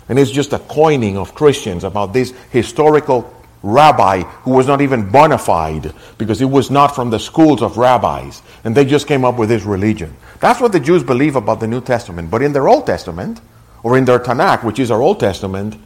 And 0.09 0.19
it's 0.19 0.31
just 0.31 0.53
a 0.53 0.59
coining 0.59 1.17
of 1.19 1.35
Christians 1.35 1.85
about 1.85 2.13
this 2.13 2.33
historical 2.51 3.35
rabbi 3.63 4.23
who 4.23 4.53
was 4.53 4.67
not 4.67 4.81
even 4.81 5.11
bona 5.11 5.39
fide 5.39 5.93
because 6.17 6.39
he 6.39 6.45
was 6.45 6.71
not 6.71 6.95
from 6.95 7.11
the 7.11 7.19
schools 7.19 7.63
of 7.63 7.77
rabbis. 7.77 8.43
And 8.65 8.75
they 8.75 8.85
just 8.85 9.07
came 9.07 9.25
up 9.25 9.37
with 9.37 9.49
this 9.49 9.65
religion. 9.65 10.17
That's 10.41 10.61
what 10.61 10.73
the 10.73 10.81
Jews 10.81 11.03
believe 11.03 11.37
about 11.37 11.61
the 11.61 11.67
New 11.67 11.81
Testament. 11.81 12.31
But 12.31 12.43
in 12.43 12.53
their 12.53 12.69
Old 12.69 12.87
Testament, 12.87 13.41
or 13.83 13.97
in 13.97 14.05
their 14.05 14.19
Tanakh, 14.19 14.65
which 14.65 14.79
is 14.79 14.91
our 14.91 15.01
Old 15.01 15.21
Testament, 15.21 15.77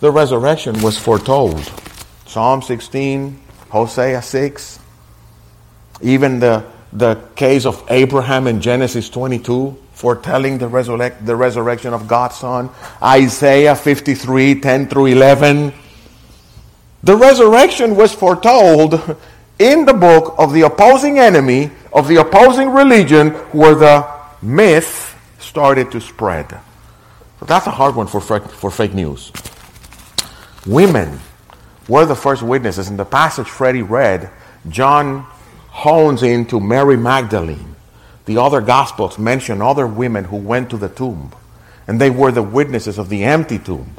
the 0.00 0.10
resurrection 0.10 0.80
was 0.82 0.98
foretold. 0.98 1.70
Psalm 2.26 2.62
16, 2.62 3.40
Hosea 3.70 4.22
6, 4.22 4.78
even 6.02 6.40
the, 6.40 6.64
the 6.92 7.16
case 7.36 7.66
of 7.66 7.82
Abraham 7.88 8.46
in 8.46 8.60
Genesis 8.60 9.08
22, 9.08 9.76
foretelling 9.94 10.58
the, 10.58 10.68
resurrect, 10.68 11.24
the 11.24 11.36
resurrection 11.36 11.94
of 11.94 12.06
God's 12.06 12.36
Son. 12.36 12.70
Isaiah 13.02 13.74
53, 13.74 14.60
10 14.60 14.88
through 14.88 15.06
11. 15.06 15.72
The 17.02 17.16
resurrection 17.16 17.96
was 17.96 18.14
foretold 18.14 19.16
in 19.58 19.84
the 19.84 19.94
book 19.94 20.34
of 20.38 20.52
the 20.52 20.62
opposing 20.62 21.18
enemy 21.18 21.70
of 21.92 22.08
the 22.08 22.16
opposing 22.16 22.70
religion 22.70 23.30
where 23.52 23.74
the 23.74 24.06
myth 24.42 25.16
started 25.38 25.92
to 25.92 26.00
spread. 26.00 26.50
So 27.40 27.46
that's 27.46 27.66
a 27.66 27.70
hard 27.70 27.94
one 27.94 28.06
for, 28.06 28.20
for 28.20 28.70
fake 28.70 28.94
news. 28.94 29.30
Women 30.66 31.20
were 31.88 32.06
the 32.06 32.16
first 32.16 32.42
witnesses. 32.42 32.88
In 32.88 32.96
the 32.96 33.04
passage 33.04 33.48
Freddie 33.48 33.82
read, 33.82 34.30
John 34.68 35.26
hones 35.68 36.22
into 36.22 36.58
Mary 36.58 36.96
Magdalene. 36.96 37.73
The 38.26 38.38
other 38.38 38.60
Gospels 38.60 39.18
mention 39.18 39.60
other 39.60 39.86
women 39.86 40.24
who 40.24 40.36
went 40.36 40.70
to 40.70 40.76
the 40.76 40.88
tomb, 40.88 41.32
and 41.86 42.00
they 42.00 42.10
were 42.10 42.32
the 42.32 42.42
witnesses 42.42 42.98
of 42.98 43.08
the 43.08 43.24
empty 43.24 43.58
tomb. 43.58 43.94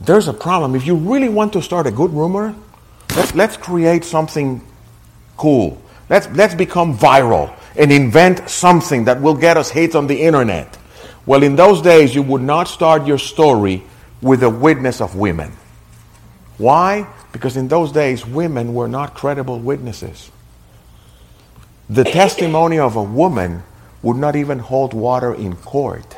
There's 0.00 0.28
a 0.28 0.32
problem. 0.32 0.74
If 0.74 0.86
you 0.86 0.96
really 0.96 1.28
want 1.28 1.52
to 1.52 1.62
start 1.62 1.86
a 1.86 1.90
good 1.90 2.12
rumor, 2.12 2.54
let's, 3.14 3.34
let's 3.34 3.56
create 3.56 4.04
something 4.04 4.66
cool. 5.36 5.80
Let's, 6.08 6.28
let's 6.30 6.54
become 6.54 6.96
viral 6.96 7.54
and 7.76 7.92
invent 7.92 8.48
something 8.48 9.04
that 9.04 9.20
will 9.20 9.36
get 9.36 9.56
us 9.56 9.70
hits 9.70 9.94
on 9.94 10.06
the 10.06 10.22
internet. 10.22 10.76
Well, 11.26 11.42
in 11.42 11.54
those 11.54 11.82
days, 11.82 12.14
you 12.14 12.22
would 12.22 12.42
not 12.42 12.66
start 12.66 13.06
your 13.06 13.18
story 13.18 13.84
with 14.20 14.42
a 14.42 14.50
witness 14.50 15.00
of 15.00 15.14
women. 15.14 15.52
Why? 16.58 17.06
Because 17.32 17.56
in 17.56 17.68
those 17.68 17.92
days, 17.92 18.26
women 18.26 18.74
were 18.74 18.88
not 18.88 19.14
credible 19.14 19.58
witnesses. 19.58 20.30
The 21.90 22.04
testimony 22.04 22.78
of 22.78 22.94
a 22.94 23.02
woman 23.02 23.64
would 24.02 24.16
not 24.16 24.36
even 24.36 24.60
hold 24.60 24.94
water 24.94 25.34
in 25.34 25.56
court. 25.56 26.16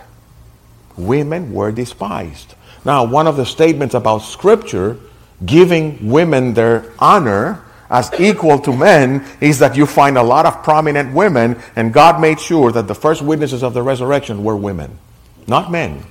Women 0.99 1.55
were 1.55 1.73
despised. 1.73 2.55
Now, 2.85 3.05
one 3.05 3.27
of 3.27 3.39
the 3.39 3.47
statements 3.47 3.95
about 3.95 4.19
Scripture 4.19 4.99
giving 5.47 6.11
women 6.11 6.53
their 6.53 6.93
honor 6.99 7.65
as 7.89 8.13
equal 8.21 8.59
to 8.59 8.77
men 8.77 9.25
is 9.41 9.61
that 9.61 9.75
you 9.75 9.87
find 9.87 10.19
a 10.19 10.23
lot 10.23 10.45
of 10.45 10.63
prominent 10.63 11.15
women, 11.15 11.59
and 11.75 11.91
God 11.91 12.21
made 12.21 12.39
sure 12.39 12.71
that 12.71 12.87
the 12.87 12.95
first 12.95 13.23
witnesses 13.23 13.63
of 13.63 13.73
the 13.73 13.83
resurrection 13.83 14.45
were 14.45 14.57
women, 14.57 14.99
not 15.47 15.73
men. 15.73 16.05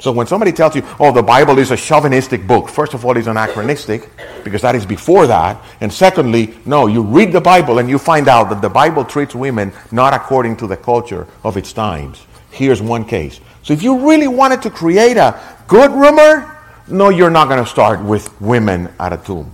So 0.00 0.12
when 0.12 0.28
somebody 0.28 0.52
tells 0.52 0.76
you, 0.76 0.82
oh, 1.00 1.12
the 1.12 1.22
Bible 1.22 1.58
is 1.58 1.72
a 1.72 1.76
chauvinistic 1.76 2.46
book, 2.46 2.68
first 2.68 2.94
of 2.94 3.04
all, 3.04 3.16
it's 3.16 3.26
anachronistic, 3.26 4.08
because 4.44 4.62
that 4.62 4.76
is 4.76 4.86
before 4.86 5.26
that. 5.26 5.60
And 5.80 5.92
secondly, 5.92 6.54
no, 6.64 6.86
you 6.86 7.02
read 7.02 7.32
the 7.32 7.40
Bible 7.40 7.78
and 7.78 7.88
you 7.88 7.98
find 7.98 8.28
out 8.28 8.48
that 8.50 8.62
the 8.62 8.68
Bible 8.68 9.04
treats 9.04 9.34
women 9.34 9.72
not 9.90 10.14
according 10.14 10.56
to 10.58 10.68
the 10.68 10.76
culture 10.76 11.26
of 11.42 11.56
its 11.56 11.72
times. 11.72 12.24
Here's 12.50 12.80
one 12.80 13.04
case. 13.04 13.40
So 13.64 13.72
if 13.72 13.82
you 13.82 14.08
really 14.08 14.28
wanted 14.28 14.62
to 14.62 14.70
create 14.70 15.16
a 15.16 15.38
good 15.66 15.90
rumor, 15.90 16.56
no, 16.86 17.08
you're 17.08 17.30
not 17.30 17.48
going 17.48 17.62
to 17.62 17.68
start 17.68 18.00
with 18.00 18.40
women 18.40 18.88
at 19.00 19.12
a 19.12 19.16
tomb. 19.16 19.50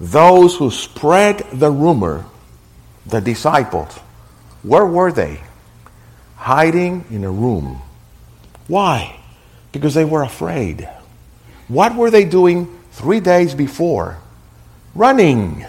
Those 0.00 0.56
who 0.56 0.70
spread 0.70 1.38
the 1.52 1.70
rumor, 1.70 2.24
the 3.06 3.20
disciples, 3.20 3.94
where 4.62 4.86
were 4.86 5.12
they? 5.12 5.40
Hiding 6.36 7.04
in 7.10 7.24
a 7.24 7.30
room. 7.30 7.82
Why? 8.68 9.18
Because 9.72 9.94
they 9.94 10.04
were 10.04 10.22
afraid. 10.22 10.88
What 11.68 11.94
were 11.94 12.10
they 12.10 12.24
doing 12.24 12.78
three 12.92 13.20
days 13.20 13.54
before? 13.54 14.18
Running, 14.94 15.64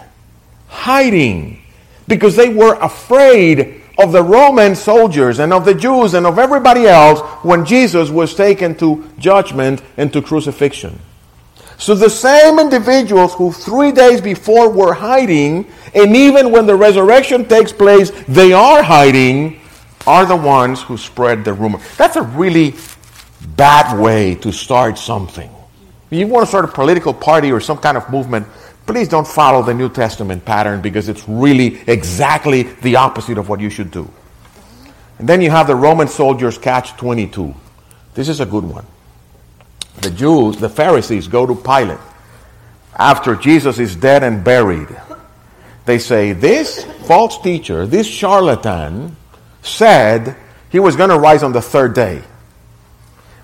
hiding, 0.68 1.62
because 2.06 2.36
they 2.36 2.48
were 2.48 2.74
afraid 2.80 3.82
of 3.98 4.12
the 4.12 4.22
Roman 4.22 4.76
soldiers 4.76 5.40
and 5.40 5.52
of 5.52 5.64
the 5.64 5.74
Jews 5.74 6.14
and 6.14 6.24
of 6.24 6.38
everybody 6.38 6.86
else 6.86 7.20
when 7.44 7.64
Jesus 7.64 8.10
was 8.10 8.34
taken 8.34 8.74
to 8.76 9.10
judgment 9.18 9.82
and 9.96 10.12
to 10.12 10.22
crucifixion. 10.22 10.98
So 11.78 11.94
the 11.94 12.10
same 12.10 12.58
individuals 12.58 13.34
who 13.34 13.52
three 13.52 13.92
days 13.92 14.20
before 14.20 14.68
were 14.70 14.94
hiding, 14.94 15.66
and 15.94 16.16
even 16.16 16.50
when 16.50 16.66
the 16.66 16.74
resurrection 16.74 17.44
takes 17.46 17.72
place, 17.72 18.10
they 18.26 18.52
are 18.52 18.82
hiding, 18.82 19.60
are 20.08 20.24
the 20.24 20.34
ones 20.34 20.80
who 20.80 20.96
spread 20.96 21.44
the 21.44 21.52
rumor. 21.52 21.78
That's 21.98 22.16
a 22.16 22.22
really 22.22 22.74
bad 23.56 24.00
way 24.00 24.36
to 24.36 24.50
start 24.50 24.96
something. 24.96 25.50
If 26.10 26.18
you 26.18 26.26
want 26.26 26.46
to 26.46 26.48
start 26.48 26.64
a 26.64 26.68
political 26.68 27.12
party 27.12 27.52
or 27.52 27.60
some 27.60 27.76
kind 27.76 27.94
of 27.98 28.08
movement, 28.08 28.46
please 28.86 29.06
don't 29.06 29.28
follow 29.28 29.62
the 29.62 29.74
New 29.74 29.90
Testament 29.90 30.46
pattern 30.46 30.80
because 30.80 31.10
it's 31.10 31.28
really 31.28 31.78
exactly 31.86 32.62
the 32.62 32.96
opposite 32.96 33.36
of 33.36 33.50
what 33.50 33.60
you 33.60 33.68
should 33.68 33.90
do. 33.90 34.10
And 35.18 35.28
then 35.28 35.42
you 35.42 35.50
have 35.50 35.66
the 35.66 35.76
Roman 35.76 36.08
soldiers 36.08 36.56
catch 36.56 36.96
22. 36.96 37.54
This 38.14 38.30
is 38.30 38.40
a 38.40 38.46
good 38.46 38.64
one. 38.64 38.86
The 40.00 40.10
Jews, 40.10 40.56
the 40.56 40.70
Pharisees, 40.70 41.28
go 41.28 41.44
to 41.44 41.54
Pilate 41.54 42.00
after 42.96 43.36
Jesus 43.36 43.78
is 43.78 43.94
dead 43.94 44.22
and 44.22 44.42
buried. 44.42 44.88
They 45.84 45.98
say, 45.98 46.32
This 46.32 46.84
false 47.06 47.40
teacher, 47.42 47.86
this 47.86 48.06
charlatan, 48.06 49.16
said 49.62 50.36
he 50.70 50.78
was 50.78 50.96
going 50.96 51.10
to 51.10 51.18
rise 51.18 51.42
on 51.42 51.52
the 51.52 51.62
third 51.62 51.94
day. 51.94 52.22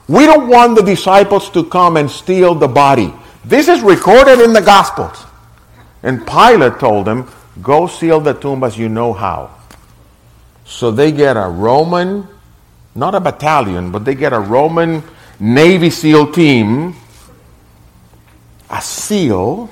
We 0.09 0.27
don't 0.27 0.49
want 0.49 0.77
the 0.77 0.83
disciples 0.83 1.51
to 1.51 1.65
come 1.65 1.97
and 1.97 2.11
steal 2.11 2.55
the 2.55 2.69
body. 2.69 3.13
This 3.45 3.69
is 3.69 3.81
recorded 3.83 4.41
in 4.41 4.53
the 4.53 4.61
Gospels. 4.61 5.25
And 6.03 6.27
Pilate 6.27 6.79
told 6.79 7.07
them, 7.07 7.31
Go 7.63 7.87
seal 7.87 8.21
the 8.21 8.35
tomb 8.35 8.65
as 8.65 8.77
you 8.77 8.89
know 8.89 9.13
how. 9.13 9.51
So 10.65 10.91
they 10.91 11.13
get 11.13 11.37
a 11.37 11.49
Roman, 11.49 12.27
not 12.95 13.15
a 13.15 13.21
battalion, 13.21 13.93
but 13.93 14.05
they 14.05 14.15
get 14.15 14.33
a 14.33 14.41
Roman 14.41 15.03
Navy 15.39 15.91
SEAL 15.91 16.33
team, 16.33 16.95
a 18.71 18.83
seal, 18.83 19.71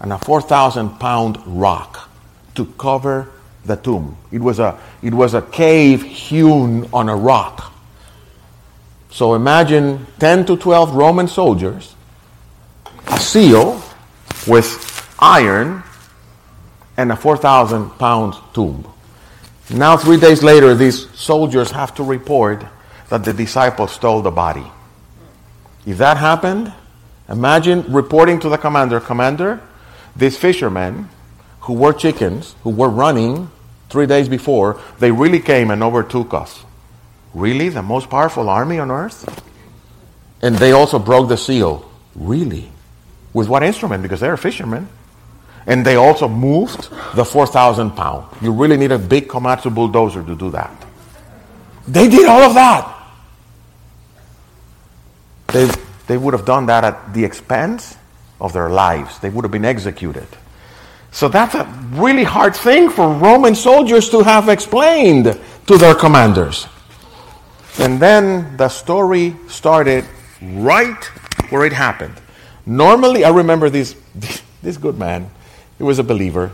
and 0.00 0.12
a 0.12 0.18
4,000 0.18 0.98
pound 1.00 1.38
rock 1.46 2.10
to 2.54 2.66
cover 2.78 3.30
the 3.64 3.76
tomb. 3.76 4.16
It 4.30 4.40
was, 4.40 4.58
a, 4.58 4.78
it 5.02 5.12
was 5.12 5.34
a 5.34 5.42
cave 5.42 6.02
hewn 6.02 6.88
on 6.92 7.08
a 7.08 7.16
rock. 7.16 7.72
So 9.10 9.34
imagine 9.34 10.06
10 10.18 10.46
to 10.46 10.56
12 10.56 10.94
Roman 10.94 11.28
soldiers, 11.28 11.94
a 13.06 13.18
seal 13.18 13.82
with 14.46 15.16
iron, 15.18 15.82
and 16.96 17.12
a 17.12 17.16
4,000 17.16 17.90
pound 17.98 18.34
tomb. 18.52 18.86
Now, 19.70 19.96
three 19.96 20.18
days 20.18 20.42
later, 20.42 20.74
these 20.74 21.10
soldiers 21.18 21.70
have 21.70 21.94
to 21.96 22.02
report 22.02 22.64
that 23.10 23.24
the 23.24 23.32
disciples 23.32 23.92
stole 23.92 24.22
the 24.22 24.30
body. 24.30 24.64
If 25.86 25.98
that 25.98 26.16
happened, 26.16 26.72
imagine 27.28 27.92
reporting 27.92 28.40
to 28.40 28.48
the 28.48 28.58
commander 28.58 29.00
Commander, 29.00 29.60
these 30.16 30.36
fishermen 30.36 31.08
who 31.68 31.74
were 31.74 31.92
chickens, 31.92 32.56
who 32.64 32.70
were 32.70 32.88
running 32.88 33.50
three 33.90 34.06
days 34.06 34.26
before, 34.26 34.80
they 35.00 35.12
really 35.12 35.38
came 35.38 35.70
and 35.70 35.82
overtook 35.82 36.32
us. 36.32 36.64
Really? 37.34 37.68
The 37.68 37.82
most 37.82 38.08
powerful 38.08 38.48
army 38.48 38.78
on 38.78 38.90
earth? 38.90 39.28
And 40.40 40.56
they 40.56 40.72
also 40.72 40.98
broke 40.98 41.28
the 41.28 41.36
seal. 41.36 41.86
Really? 42.14 42.70
With 43.34 43.50
what 43.50 43.62
instrument? 43.62 44.02
Because 44.02 44.20
they're 44.20 44.38
fishermen. 44.38 44.88
And 45.66 45.84
they 45.84 45.96
also 45.96 46.26
moved 46.26 46.88
the 47.14 47.26
4,000 47.26 47.90
pound. 47.90 48.34
You 48.40 48.52
really 48.52 48.78
need 48.78 48.90
a 48.90 48.98
big 48.98 49.28
Komatsu 49.28 49.74
bulldozer 49.74 50.22
to 50.24 50.34
do 50.34 50.50
that. 50.52 50.72
They 51.86 52.08
did 52.08 52.26
all 52.26 52.44
of 52.44 52.54
that. 52.54 52.96
They, 55.48 55.70
they 56.06 56.16
would 56.16 56.32
have 56.32 56.46
done 56.46 56.64
that 56.66 56.84
at 56.84 57.12
the 57.12 57.26
expense 57.26 57.94
of 58.40 58.54
their 58.54 58.70
lives. 58.70 59.18
They 59.18 59.28
would 59.28 59.44
have 59.44 59.52
been 59.52 59.66
executed. 59.66 60.28
So 61.10 61.28
that's 61.28 61.54
a 61.54 61.64
really 61.92 62.24
hard 62.24 62.54
thing 62.54 62.90
for 62.90 63.12
Roman 63.12 63.54
soldiers 63.54 64.08
to 64.10 64.22
have 64.22 64.48
explained 64.48 65.38
to 65.66 65.78
their 65.78 65.94
commanders. 65.94 66.66
And 67.78 68.00
then 68.00 68.56
the 68.56 68.68
story 68.68 69.36
started 69.46 70.04
right 70.42 71.04
where 71.50 71.64
it 71.64 71.72
happened. 71.72 72.14
Normally, 72.66 73.24
I 73.24 73.30
remember 73.30 73.70
this, 73.70 73.94
this 74.62 74.76
good 74.76 74.98
man, 74.98 75.30
he 75.78 75.84
was 75.84 75.98
a 75.98 76.04
believer, 76.04 76.52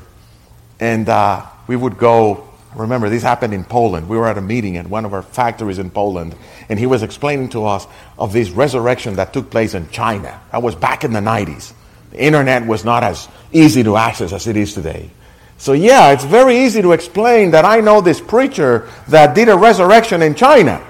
and 0.81 1.09
uh, 1.09 1.45
we 1.67 1.77
would 1.77 1.99
go. 1.99 2.49
Remember, 2.75 3.09
this 3.09 3.23
happened 3.23 3.55
in 3.55 3.63
Poland. 3.63 4.09
We 4.09 4.17
were 4.17 4.27
at 4.27 4.37
a 4.37 4.41
meeting 4.41 4.77
at 4.77 4.89
one 4.89 5.05
of 5.05 5.15
our 5.15 5.23
factories 5.23 5.79
in 5.79 5.91
Poland, 5.91 6.35
and 6.69 6.77
he 6.77 6.87
was 6.87 7.05
explaining 7.05 7.51
to 7.51 7.65
us 7.65 7.87
of 8.19 8.33
this 8.33 8.51
resurrection 8.51 9.15
that 9.15 9.33
took 9.33 9.49
place 9.49 9.75
in 9.75 9.89
China. 9.91 10.41
That 10.51 10.61
was 10.61 10.75
back 10.75 11.05
in 11.05 11.13
the 11.13 11.21
90s. 11.21 11.73
The 12.15 12.23
internet 12.23 12.65
was 12.65 12.85
not 12.85 13.03
as 13.03 13.29
easy 13.53 13.83
to 13.83 13.97
access 13.97 14.33
as 14.33 14.47
it 14.47 14.57
is 14.57 14.73
today. 14.73 15.11
So, 15.59 15.73
yeah, 15.73 16.13
it's 16.13 16.25
very 16.25 16.59
easy 16.59 16.81
to 16.81 16.93
explain 16.93 17.51
that 17.51 17.65
I 17.65 17.81
know 17.81 18.01
this 18.01 18.21
preacher 18.21 18.89
that 19.09 19.35
did 19.35 19.49
a 19.49 19.57
resurrection 19.57 20.23
in 20.23 20.37
China. 20.37 20.81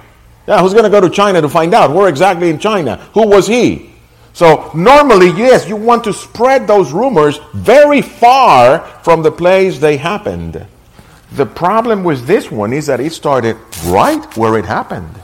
Yeah, 0.46 0.60
who's 0.60 0.74
going 0.74 0.84
to 0.84 0.90
go 0.90 1.00
to 1.00 1.08
China 1.08 1.40
to 1.40 1.48
find 1.48 1.72
out? 1.72 1.92
Where 1.92 2.08
exactly 2.08 2.50
in 2.50 2.58
China? 2.58 2.96
Who 3.14 3.26
was 3.26 3.46
he? 3.46 3.94
So, 4.34 4.70
normally, 4.74 5.28
yes, 5.28 5.66
you 5.66 5.76
want 5.76 6.04
to 6.04 6.12
spread 6.12 6.66
those 6.66 6.92
rumors 6.92 7.38
very 7.54 8.02
far 8.02 8.80
from 9.02 9.22
the 9.22 9.32
place 9.32 9.78
they 9.78 9.96
happened. 9.96 10.66
The 11.32 11.46
problem 11.46 12.04
with 12.04 12.26
this 12.26 12.50
one 12.50 12.74
is 12.74 12.86
that 12.86 13.00
it 13.00 13.14
started 13.14 13.56
right 13.86 14.36
where 14.36 14.58
it 14.58 14.66
happened. 14.66 15.14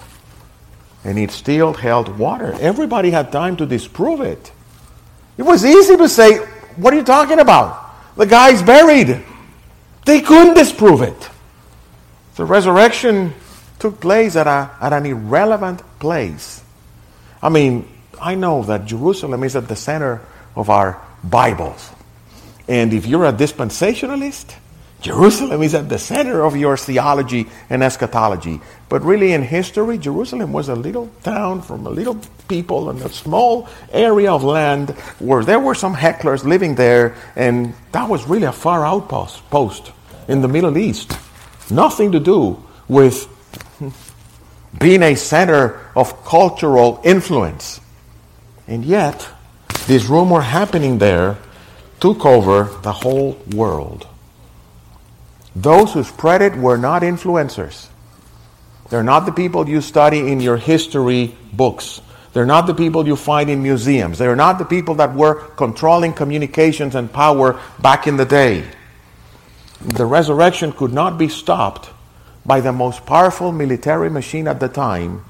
And 1.04 1.18
it 1.18 1.30
still 1.30 1.74
held 1.74 2.18
water. 2.18 2.56
Everybody 2.58 3.10
had 3.10 3.32
time 3.32 3.56
to 3.56 3.66
disprove 3.66 4.22
it. 4.22 4.52
It 5.40 5.46
was 5.46 5.64
easy 5.64 5.96
to 5.96 6.06
say, 6.06 6.36
What 6.76 6.92
are 6.92 6.98
you 6.98 7.02
talking 7.02 7.38
about? 7.38 8.14
The 8.14 8.26
guy's 8.26 8.62
buried. 8.62 9.24
They 10.04 10.20
couldn't 10.20 10.52
disprove 10.52 11.00
it. 11.00 11.30
The 12.36 12.44
resurrection 12.44 13.32
took 13.78 14.02
place 14.02 14.36
at, 14.36 14.46
a, 14.46 14.70
at 14.82 14.92
an 14.92 15.06
irrelevant 15.06 15.80
place. 15.98 16.62
I 17.42 17.48
mean, 17.48 17.88
I 18.20 18.34
know 18.34 18.64
that 18.64 18.84
Jerusalem 18.84 19.42
is 19.42 19.56
at 19.56 19.66
the 19.66 19.76
center 19.76 20.20
of 20.54 20.68
our 20.68 21.00
Bibles. 21.24 21.88
And 22.68 22.92
if 22.92 23.06
you're 23.06 23.24
a 23.24 23.32
dispensationalist, 23.32 24.54
Jerusalem 25.00 25.62
is 25.62 25.74
at 25.74 25.88
the 25.88 25.98
center 25.98 26.44
of 26.44 26.56
your 26.56 26.76
theology 26.76 27.48
and 27.70 27.82
eschatology. 27.82 28.60
But 28.88 29.02
really, 29.02 29.32
in 29.32 29.42
history, 29.42 29.96
Jerusalem 29.96 30.52
was 30.52 30.68
a 30.68 30.74
little 30.74 31.10
town 31.22 31.62
from 31.62 31.86
a 31.86 31.90
little 31.90 32.20
people 32.48 32.90
in 32.90 32.98
a 32.98 33.08
small 33.08 33.68
area 33.92 34.30
of 34.30 34.44
land 34.44 34.90
where 35.18 35.42
there 35.42 35.60
were 35.60 35.74
some 35.74 35.94
hecklers 35.94 36.44
living 36.44 36.74
there, 36.74 37.16
and 37.34 37.72
that 37.92 38.08
was 38.08 38.26
really 38.26 38.44
a 38.46 38.52
far 38.52 38.84
outpost 38.84 39.48
post 39.50 39.92
in 40.28 40.42
the 40.42 40.48
Middle 40.48 40.76
East. 40.76 41.16
Nothing 41.70 42.12
to 42.12 42.20
do 42.20 42.62
with 42.86 43.26
being 44.78 45.02
a 45.02 45.14
center 45.14 45.80
of 45.96 46.24
cultural 46.24 47.00
influence. 47.04 47.80
And 48.68 48.84
yet, 48.84 49.28
this 49.86 50.06
rumor 50.06 50.42
happening 50.42 50.98
there 50.98 51.38
took 52.00 52.26
over 52.26 52.64
the 52.82 52.92
whole 52.92 53.38
world. 53.54 54.06
Those 55.54 55.92
who 55.92 56.04
spread 56.04 56.42
it 56.42 56.56
were 56.56 56.76
not 56.76 57.02
influencers. 57.02 57.88
They're 58.88 59.02
not 59.02 59.26
the 59.26 59.32
people 59.32 59.68
you 59.68 59.80
study 59.80 60.30
in 60.32 60.40
your 60.40 60.56
history 60.56 61.36
books. 61.52 62.00
They're 62.32 62.46
not 62.46 62.66
the 62.66 62.74
people 62.74 63.06
you 63.06 63.16
find 63.16 63.50
in 63.50 63.62
museums. 63.62 64.18
They're 64.18 64.36
not 64.36 64.58
the 64.58 64.64
people 64.64 64.96
that 64.96 65.14
were 65.14 65.34
controlling 65.56 66.12
communications 66.12 66.94
and 66.94 67.12
power 67.12 67.60
back 67.80 68.06
in 68.06 68.16
the 68.16 68.24
day. 68.24 68.64
The 69.80 70.06
resurrection 70.06 70.72
could 70.72 70.92
not 70.92 71.18
be 71.18 71.28
stopped 71.28 71.90
by 72.44 72.60
the 72.60 72.72
most 72.72 73.04
powerful 73.06 73.52
military 73.52 74.10
machine 74.10 74.46
at 74.46 74.60
the 74.60 74.68
time, 74.68 75.24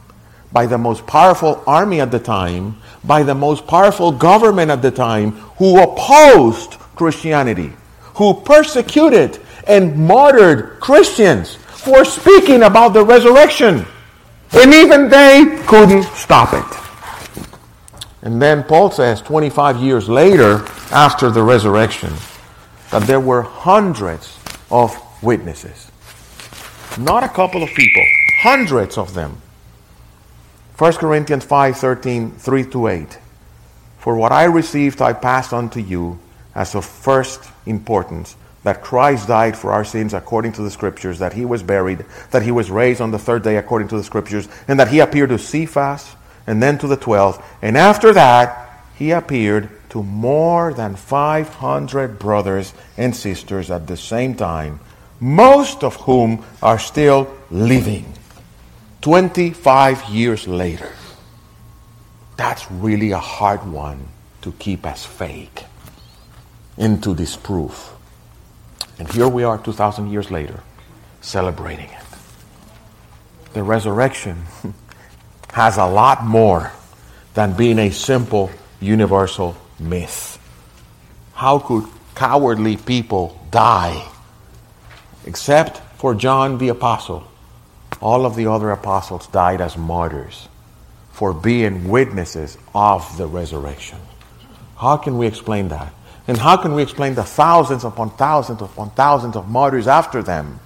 by 0.53 0.67
the 0.67 0.79
most 0.79 1.07
powerful 1.07 1.63
army 1.67 2.01
at 2.01 2.11
the 2.11 2.19
time, 2.19 2.77
by 3.05 3.23
the 3.23 3.35
most 3.35 3.67
powerful 3.67 4.13
government 4.13 4.71
at 4.71 4.83
the 4.83 4.91
time 4.91 5.33
who 5.59 5.81
opposed 5.81 6.73
Christianity, 6.97 7.73
who 8.15 8.35
persecuted 8.43 9.41
and 9.71 9.97
martyred 9.97 10.81
Christians 10.81 11.55
for 11.55 12.05
speaking 12.05 12.65
about 12.65 12.93
the 12.93 13.05
resurrection. 13.05 13.87
And 14.53 14.75
even 14.75 15.09
they 15.09 15.63
couldn't 15.67 16.03
stop 16.15 16.53
it. 16.53 17.45
And 18.23 18.43
then 18.43 18.65
Paul 18.65 18.91
says 18.91 19.23
25 19.23 19.77
years 19.77 20.09
later, 20.09 20.67
after 20.91 21.31
the 21.31 21.45
resurrection, 21.45 22.13
that 22.91 23.05
there 23.05 23.21
were 23.21 23.43
hundreds 23.43 24.37
of 24.73 24.99
witnesses. 25.23 25.91
Not 26.99 27.23
a 27.23 27.29
couple 27.29 27.63
of 27.63 27.71
people, 27.71 28.05
hundreds 28.43 28.99
of 28.99 29.15
them. 29.15 29.41
1 30.79 30.93
Corinthians 30.95 31.45
5 31.45 31.77
13, 31.77 32.33
3 32.33 32.65
to 32.71 32.89
8. 32.89 33.19
For 33.99 34.17
what 34.17 34.33
I 34.33 34.45
received, 34.45 35.01
I 35.01 35.13
passed 35.13 35.53
on 35.53 35.71
to 35.71 35.81
you 35.81 36.19
as 36.57 36.75
of 36.75 36.85
first 36.85 37.41
importance 37.67 38.35
that 38.63 38.83
Christ 38.83 39.29
died 39.29 39.57
for 39.57 39.73
our 39.73 39.85
sins 39.85 40.13
according 40.15 40.53
to 40.53 40.63
the 40.63 40.71
Scriptures, 40.71 41.19
that 41.19 41.33
he 41.33 41.45
was 41.45 41.63
buried, 41.63 42.05
that 42.31 42.43
he 42.43 42.51
was 42.51 42.71
raised 42.71 43.01
on 43.01 43.11
the 43.11 43.19
third 43.19 43.43
day 43.43 43.57
according 43.57 43.89
to 43.89 43.97
the 43.97 44.05
Scriptures, 44.05 44.49
and 44.69 44.79
that 44.79 44.89
he 44.89 45.01
appeared 45.01 45.31
to 45.31 45.39
Cephas 45.39 46.15
and 46.47 46.63
then 46.63 46.79
to 46.79 46.87
the 46.87 46.97
twelve. 46.97 47.43
And 47.63 47.77
after 47.77 48.13
that, 48.13 48.85
he 48.95 49.13
appeared 49.13 49.71
to 49.91 50.03
more 50.03 50.73
than 50.75 50.95
500 50.95 52.19
brothers 52.19 52.73
and 52.97 53.15
sisters 53.17 53.71
at 53.71 53.87
the 53.87 53.97
same 53.97 54.35
time, 54.35 54.81
most 55.19 55.83
of 55.83 55.97
whom 55.97 56.45
are 56.63 56.79
still 56.79 57.35
living 57.51 58.13
25 59.01 60.05
years 60.11 60.47
later. 60.47 60.93
that's 62.37 62.71
really 62.71 63.11
a 63.11 63.19
hard 63.19 63.67
one 63.71 64.09
to 64.41 64.53
keep 64.53 64.87
as 64.87 65.05
fake 65.05 65.65
into 66.79 67.15
disproof. 67.15 67.93
And 69.01 69.11
here 69.11 69.29
we 69.29 69.45
are 69.45 69.57
2,000 69.57 70.11
years 70.11 70.31
later, 70.31 70.61
celebrating 71.23 71.89
it. 71.89 72.05
The 73.55 73.63
resurrection 73.63 74.45
has 75.55 75.79
a 75.79 75.87
lot 75.87 76.23
more 76.23 76.71
than 77.33 77.55
being 77.55 77.79
a 77.79 77.91
simple 77.91 78.51
universal 78.79 79.57
myth. 79.79 80.39
How 81.33 81.61
could 81.61 81.87
cowardly 82.15 82.77
people 82.77 83.41
die? 83.51 84.07
Except 85.25 85.79
for 85.97 86.15
John 86.15 86.59
the 86.59 86.69
Apostle. 86.69 87.27
All 88.03 88.27
of 88.27 88.37
the 88.37 88.49
other 88.49 88.71
apostles 88.71 89.27
died 89.29 89.63
as 89.63 89.79
martyrs 89.79 90.47
for 91.13 91.33
being 91.33 91.89
witnesses 91.89 92.59
of 92.75 93.17
the 93.17 93.27
resurrection. 93.27 93.99
How 94.77 94.99
can 94.99 95.17
we 95.17 95.27
explain 95.27 95.69
that? 95.69 95.95
And 96.27 96.39
how 96.39 96.57
can 96.57 96.75
we 96.75 96.83
explain 96.83 97.15
the 97.15 97.25
thousands 97.25 97.85
upon 97.85 98.11
thousands 98.11 98.63
upon 98.63 98.91
thousands 98.91 99.37
of 99.37 99.49
martyrs 99.49 99.89
after 99.89 100.23
them 100.23 100.61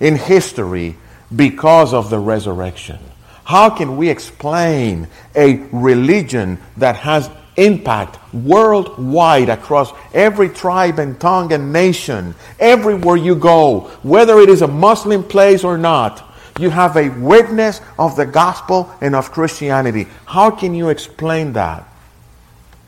in 0.00 0.16
history 0.16 0.96
because 1.34 1.94
of 1.94 2.10
the 2.10 2.18
resurrection? 2.18 2.98
How 3.44 3.70
can 3.70 3.96
we 3.96 4.08
explain 4.08 5.08
a 5.34 5.56
religion 5.72 6.58
that 6.78 6.96
has 6.96 7.30
impact 7.56 8.18
worldwide 8.34 9.48
across 9.48 9.92
every 10.12 10.48
tribe 10.48 10.98
and 10.98 11.18
tongue 11.20 11.52
and 11.52 11.72
nation, 11.72 12.34
everywhere 12.58 13.16
you 13.16 13.36
go, 13.36 13.80
whether 14.02 14.40
it 14.40 14.48
is 14.48 14.62
a 14.62 14.66
Muslim 14.66 15.22
place 15.22 15.64
or 15.64 15.78
not? 15.78 16.24
You 16.58 16.70
have 16.70 16.96
a 16.96 17.10
witness 17.10 17.80
of 17.98 18.16
the 18.16 18.26
gospel 18.26 18.90
and 19.00 19.14
of 19.14 19.30
Christianity. 19.30 20.08
How 20.24 20.50
can 20.50 20.74
you 20.74 20.88
explain 20.88 21.52
that 21.52 21.86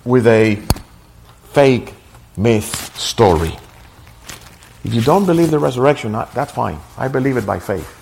with 0.05 0.27
a 0.27 0.57
fake 1.53 1.95
myth 2.39 2.97
story? 2.99 3.57
If 4.85 4.95
you 4.95 5.03
don't 5.03 5.27
believe 5.27 5.51
the 5.51 5.59
resurrection, 5.59 6.13
that's 6.13 6.53
fine. 6.53 6.79
I 6.97 7.09
believe 7.09 7.37
it 7.37 7.45
by 7.45 7.59
faith. 7.59 7.95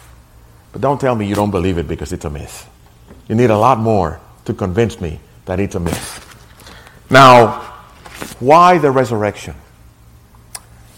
But 0.73 0.83
don't 0.83 1.01
tell 1.01 1.15
me 1.17 1.27
you 1.27 1.35
don't 1.35 1.51
believe 1.51 1.79
it 1.79 1.89
because 1.89 2.13
it's 2.13 2.25
a 2.25 2.31
myth. 2.31 2.69
You 3.29 3.35
need 3.35 3.51
a 3.51 3.59
lot 3.59 3.79
more 3.79 4.21
to 4.45 4.55
convince 4.55 5.01
me 5.01 5.21
that 5.47 5.59
it's 5.59 5.75
a 5.75 5.81
myth. 5.81 6.23
Now, 7.11 7.63
why 8.39 8.79
the 8.79 8.91
resurrection? 8.91 9.55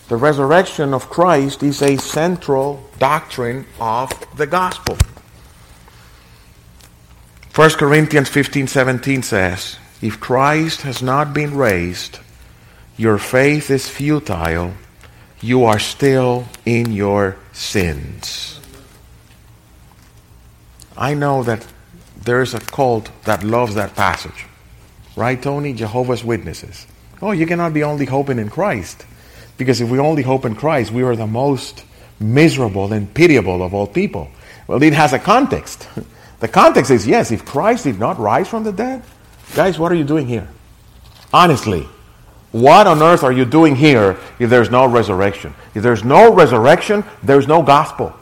The 0.09 0.17
resurrection 0.17 0.95
of 0.95 1.11
Christ 1.11 1.63
is 1.63 1.83
a 1.83 1.97
central 1.97 2.83
doctrine 2.99 3.67
of 3.79 4.11
the 4.37 4.47
gospel. 4.47 4.97
1 7.55 7.71
Corinthians 7.71 8.29
15 8.29 8.69
17 8.69 9.23
says, 9.23 9.79
If 10.01 10.19
Christ 10.19 10.83
has 10.83 11.03
not 11.03 11.35
been 11.35 11.57
raised, 11.57 12.21
your 12.99 13.17
faith 13.17 13.71
is 13.71 13.89
futile, 13.89 14.75
you 15.41 15.65
are 15.65 15.79
still 15.79 16.47
in 16.67 16.93
your 16.93 17.37
sins. 17.53 18.61
I 20.97 21.15
know 21.15 21.45
that 21.45 21.67
there's 22.21 22.55
a 22.55 22.61
cult 22.61 23.11
that 23.25 23.45
loves 23.45 23.77
that 23.77 23.95
passage. 23.95 24.47
Right, 25.17 25.41
Tony? 25.41 25.73
Jehovah's 25.73 26.25
Witnesses. 26.25 26.87
Oh, 27.23 27.31
you 27.31 27.47
cannot 27.47 27.73
be 27.73 27.85
only 27.85 28.05
hoping 28.05 28.39
in 28.39 28.51
Christ. 28.51 29.07
Because 29.57 29.81
if 29.81 29.89
we 29.89 29.99
only 29.99 30.23
hope 30.23 30.45
in 30.45 30.57
Christ, 30.57 30.93
we 30.93 31.03
are 31.03 31.17
the 31.17 31.27
most 31.27 31.85
miserable 32.21 32.93
and 32.93 33.13
pitiable 33.15 33.63
of 33.63 33.75
all 33.75 33.87
people. 33.87 34.29
Well, 34.67 34.83
it 34.83 34.93
has 34.93 35.13
a 35.13 35.19
context. 35.19 35.89
The 36.41 36.47
context 36.47 36.93
is 36.93 37.05
yes, 37.05 37.33
if 37.33 37.45
Christ 37.45 37.83
did 37.83 37.99
not 37.99 38.17
rise 38.21 38.47
from 38.47 38.63
the 38.63 38.71
dead, 38.71 39.03
guys, 39.57 39.77
what 39.77 39.91
are 39.91 39.97
you 39.97 40.05
doing 40.05 40.29
here? 40.29 40.47
Honestly, 41.33 41.85
what 42.53 42.87
on 42.87 43.03
earth 43.03 43.23
are 43.23 43.33
you 43.33 43.45
doing 43.45 43.77
here 43.77 44.17
if 44.39 44.49
there's 44.49 44.71
no 44.71 44.87
resurrection? 44.87 45.55
If 45.75 45.83
there's 45.83 46.05
no 46.05 46.33
resurrection, 46.33 47.05
there's 47.23 47.47
no 47.47 47.63
gospel. 47.63 48.15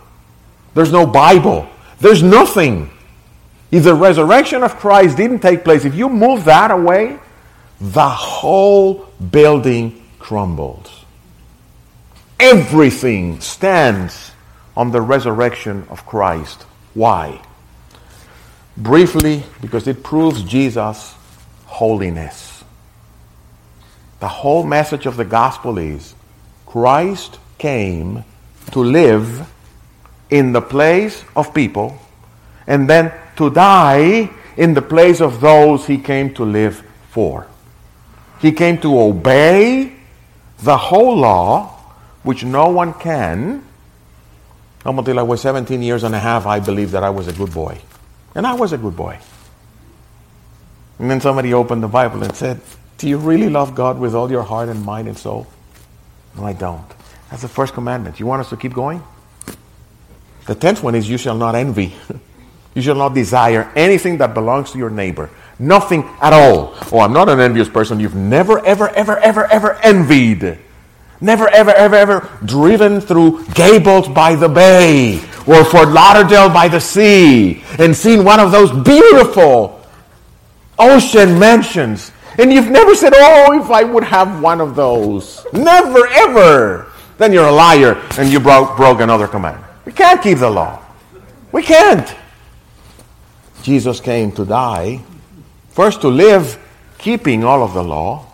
There's 0.74 0.92
no 0.92 1.06
Bible. 1.06 1.68
There's 2.00 2.22
nothing. 2.22 2.90
If 3.70 3.84
the 3.84 3.94
resurrection 3.94 4.62
of 4.62 4.76
Christ 4.76 5.16
didn't 5.16 5.40
take 5.40 5.64
place, 5.64 5.84
if 5.84 5.94
you 5.94 6.08
move 6.08 6.44
that 6.44 6.70
away, 6.70 7.18
the 7.80 8.08
whole 8.08 9.06
building 9.30 10.04
crumbles. 10.18 11.04
Everything 12.38 13.40
stands 13.40 14.32
on 14.76 14.90
the 14.90 15.00
resurrection 15.00 15.86
of 15.88 16.04
Christ. 16.04 16.62
Why? 16.94 17.40
Briefly, 18.76 19.42
because 19.60 19.86
it 19.86 20.02
proves 20.02 20.42
Jesus' 20.42 21.14
holiness. 21.64 22.56
The 24.20 24.29
whole 24.29 24.64
message 24.64 25.07
of 25.07 25.16
the 25.16 25.24
gospel 25.24 25.79
is 25.79 26.14
Christ 26.64 27.38
came 27.59 28.24
to 28.72 28.81
live 28.81 29.48
in 30.31 30.52
the 30.52 30.61
place 30.62 31.22
of 31.35 31.55
people 31.55 31.98
and 32.66 32.88
then 32.88 33.12
to 33.37 33.50
die 33.50 34.31
in 34.57 34.74
the 34.74 34.83
place 34.83 35.20
of 35.20 35.40
those 35.40 35.87
he 35.87 35.98
came 35.98 36.33
to 36.35 36.44
live 36.44 36.83
for. 37.11 37.46
He 38.40 38.52
came 38.52 38.79
to 38.79 38.98
obey 38.98 39.92
the 40.59 40.76
whole 40.76 41.16
law 41.16 41.68
which 42.22 42.44
no 42.44 42.68
one 42.68 42.94
can. 42.94 43.64
Up 44.85 44.96
until 44.96 45.18
I 45.18 45.22
was 45.22 45.40
17 45.40 45.83
years 45.83 46.05
and 46.05 46.14
a 46.14 46.18
half, 46.18 46.46
I 46.46 46.61
believed 46.61 46.92
that 46.92 47.02
I 47.02 47.11
was 47.11 47.29
a 47.29 47.33
good 47.33 47.52
boy. 47.52 47.81
And 48.35 48.46
I 48.46 48.55
was 48.55 48.72
a 48.72 48.79
good 48.79 48.96
boy. 48.96 49.18
And 50.98 51.11
then 51.11 51.20
somebody 51.20 51.52
opened 51.52 51.83
the 51.83 51.88
Bible 51.88 52.22
and 52.22 52.35
said, 52.35 52.61
Do 52.98 53.09
you 53.09 53.18
really 53.18 53.48
love 53.48 53.74
God 53.74 53.98
with 53.98 54.14
all 54.14 54.30
your 54.30 54.42
heart 54.42 54.68
and 54.68 54.85
mind 54.85 55.09
and 55.09 55.18
soul? 55.18 55.46
No, 56.37 56.44
I 56.44 56.52
don't. 56.52 56.87
That's 57.30 57.42
the 57.42 57.48
first 57.48 57.74
commandment. 57.74 58.20
You 58.20 58.26
want 58.26 58.40
us 58.40 58.50
to 58.50 58.56
keep 58.56 58.72
going? 58.72 59.02
The 60.46 60.54
tenth 60.54 60.82
one 60.82 60.94
is, 60.94 61.09
You 61.09 61.18
shall 61.18 61.37
not 61.37 61.54
envy. 61.54 61.94
you 62.74 62.82
shall 62.82 62.94
not 62.94 63.14
desire 63.14 63.70
anything 63.74 64.18
that 64.18 64.35
belongs 64.35 64.72
to 64.72 64.78
your 64.78 64.90
neighbor. 64.90 65.30
Nothing 65.59 66.09
at 66.20 66.32
all. 66.32 66.74
Oh, 66.92 67.00
I'm 67.00 67.12
not 67.12 67.28
an 67.28 67.40
envious 67.40 67.68
person. 67.68 67.98
You've 68.00 68.14
never, 68.14 68.64
ever, 68.64 68.88
ever, 68.90 69.18
ever, 69.18 69.46
ever 69.46 69.74
envied 69.82 70.59
Never, 71.20 71.48
ever, 71.48 71.70
ever, 71.70 71.96
ever 71.96 72.28
driven 72.44 73.00
through 73.00 73.44
Gables 73.54 74.09
by 74.09 74.35
the 74.35 74.48
bay 74.48 75.18
or 75.46 75.64
Fort 75.64 75.88
Lauderdale 75.88 76.50
by 76.50 76.68
the 76.68 76.80
sea 76.80 77.62
and 77.78 77.96
seen 77.96 78.22
one 78.22 78.38
of 78.38 78.52
those 78.52 78.70
beautiful 78.70 79.80
ocean 80.78 81.38
mansions. 81.38 82.12
And 82.38 82.53
you've 82.53 82.70
never 82.70 82.94
said, 82.94 83.12
Oh, 83.14 83.61
if 83.61 83.70
I 83.70 83.85
would 83.85 84.05
have 84.05 84.42
one 84.42 84.61
of 84.61 84.75
those. 84.75 85.46
Never, 85.53 86.07
ever. 86.07 86.92
Then 87.18 87.33
you're 87.33 87.49
a 87.49 87.53
liar 87.53 87.96
and 88.18 88.31
you 88.31 88.40
broke, 88.40 88.77
broke 88.77 89.01
another 89.01 89.27
command. 89.27 89.64
We 89.85 89.92
can't 89.92 90.22
keep 90.22 90.38
the 90.38 90.51
law. 90.51 90.83
We 91.53 91.62
can't. 91.62 92.14
Jesus 93.62 94.01
came 94.01 94.33
to 94.33 94.44
die, 94.44 95.01
first 95.70 96.03
to 96.03 96.09
live 96.09 96.59
keeping 96.99 97.44
all 97.44 97.62
of 97.62 97.72
the 97.75 97.83
law, 97.83 98.27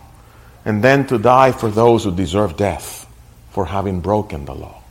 and 0.65 0.83
then 0.83 1.07
to 1.07 1.17
die 1.17 1.51
for 1.51 1.69
those 1.69 2.03
who 2.03 2.11
deserve 2.13 2.57
death 2.57 3.07
for 3.51 3.65
having 3.65 4.01
broken 4.01 4.45
the 4.45 4.53
law. 4.53 4.81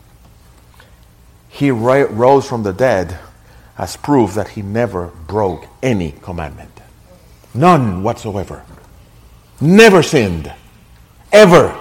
He 1.49 1.71
ra- 1.71 2.07
rose 2.09 2.49
from 2.49 2.63
the 2.63 2.73
dead 2.73 3.19
as 3.77 3.97
proof 3.97 4.35
that 4.35 4.49
he 4.49 4.63
never 4.63 5.09
broke 5.27 5.67
any 5.83 6.13
commandment. 6.23 6.81
None 7.55 8.03
whatsoever. 8.03 8.65
Never 9.63 10.03
sinned. 10.03 10.53
Ever. 11.31 11.79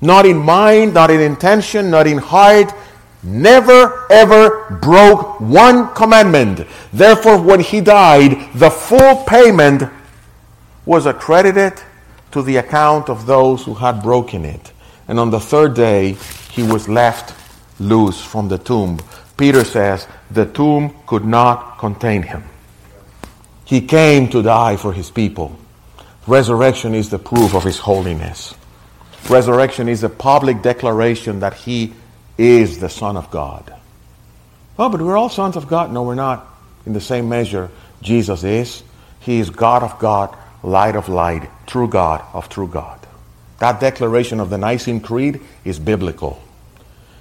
Not 0.00 0.24
in 0.24 0.38
mind, 0.38 0.94
not 0.94 1.10
in 1.10 1.20
intention, 1.20 1.90
not 1.90 2.06
in 2.06 2.16
heart. 2.16 2.72
Never 3.22 4.10
ever 4.10 4.78
broke 4.80 5.38
one 5.38 5.92
commandment. 5.94 6.66
Therefore, 6.94 7.38
when 7.42 7.60
he 7.60 7.82
died, 7.82 8.48
the 8.54 8.70
full 8.70 9.24
payment 9.24 9.82
was 10.86 11.04
accredited 11.04 11.82
to 12.30 12.40
the 12.40 12.56
account 12.56 13.10
of 13.10 13.26
those 13.26 13.62
who 13.64 13.74
had 13.74 14.02
broken 14.02 14.46
it. 14.46 14.72
And 15.06 15.20
on 15.20 15.30
the 15.30 15.40
third 15.40 15.74
day, 15.74 16.16
he 16.50 16.62
was 16.62 16.88
left 16.88 17.34
loose 17.78 18.22
from 18.22 18.48
the 18.48 18.56
tomb. 18.56 19.00
Peter 19.36 19.64
says 19.64 20.08
the 20.30 20.46
tomb 20.46 20.94
could 21.06 21.26
not 21.26 21.78
contain 21.78 22.22
him. 22.22 22.42
He 23.66 23.82
came 23.82 24.30
to 24.30 24.42
die 24.42 24.76
for 24.76 24.94
his 24.94 25.10
people. 25.10 25.58
Resurrection 26.26 26.94
is 26.94 27.08
the 27.08 27.18
proof 27.18 27.54
of 27.54 27.62
his 27.62 27.78
holiness. 27.78 28.54
Resurrection 29.28 29.88
is 29.88 30.02
a 30.02 30.08
public 30.08 30.60
declaration 30.60 31.40
that 31.40 31.54
he 31.54 31.94
is 32.36 32.78
the 32.78 32.88
Son 32.88 33.16
of 33.16 33.30
God. 33.30 33.72
Oh, 34.78 34.88
but 34.88 35.00
we're 35.00 35.16
all 35.16 35.28
sons 35.28 35.56
of 35.56 35.68
God. 35.68 35.92
No, 35.92 36.02
we're 36.02 36.14
not. 36.16 36.46
In 36.84 36.92
the 36.92 37.00
same 37.00 37.28
measure, 37.28 37.70
Jesus 38.02 38.44
is. 38.44 38.82
He 39.20 39.38
is 39.38 39.50
God 39.50 39.82
of 39.82 39.98
God, 39.98 40.36
light 40.62 40.96
of 40.96 41.08
light, 41.08 41.48
true 41.66 41.88
God 41.88 42.24
of 42.32 42.48
true 42.48 42.68
God. 42.68 42.98
That 43.58 43.80
declaration 43.80 44.38
of 44.40 44.50
the 44.50 44.58
Nicene 44.58 45.00
Creed 45.00 45.40
is 45.64 45.78
biblical. 45.78 46.42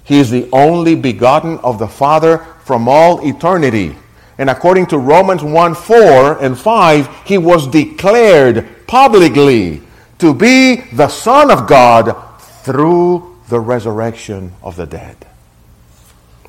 He 0.03 0.19
is 0.19 0.29
the 0.29 0.49
only 0.51 0.95
begotten 0.95 1.59
of 1.59 1.79
the 1.79 1.87
Father 1.87 2.39
from 2.63 2.87
all 2.87 3.25
eternity. 3.27 3.95
And 4.37 4.49
according 4.49 4.87
to 4.87 4.97
Romans 4.97 5.43
1 5.43 5.75
4 5.75 6.43
and 6.43 6.59
5, 6.59 7.25
he 7.25 7.37
was 7.37 7.67
declared 7.67 8.74
publicly 8.87 9.81
to 10.19 10.33
be 10.33 10.75
the 10.93 11.07
Son 11.07 11.51
of 11.51 11.67
God 11.67 12.15
through 12.63 13.37
the 13.49 13.59
resurrection 13.59 14.53
of 14.63 14.75
the 14.75 14.85
dead. 14.85 15.17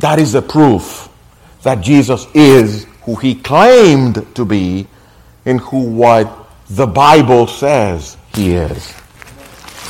That 0.01 0.19
is 0.19 0.33
the 0.33 0.43
proof 0.43 1.09
that 1.63 1.81
Jesus 1.81 2.27
is 2.35 2.87
who 3.03 3.17
he 3.17 3.35
claimed 3.35 4.35
to 4.35 4.45
be 4.45 4.87
and 5.45 5.61
who 5.61 5.83
what 5.83 6.49
the 6.69 6.87
Bible 6.87 7.47
says 7.47 8.17
he 8.35 8.55
is. 8.55 8.93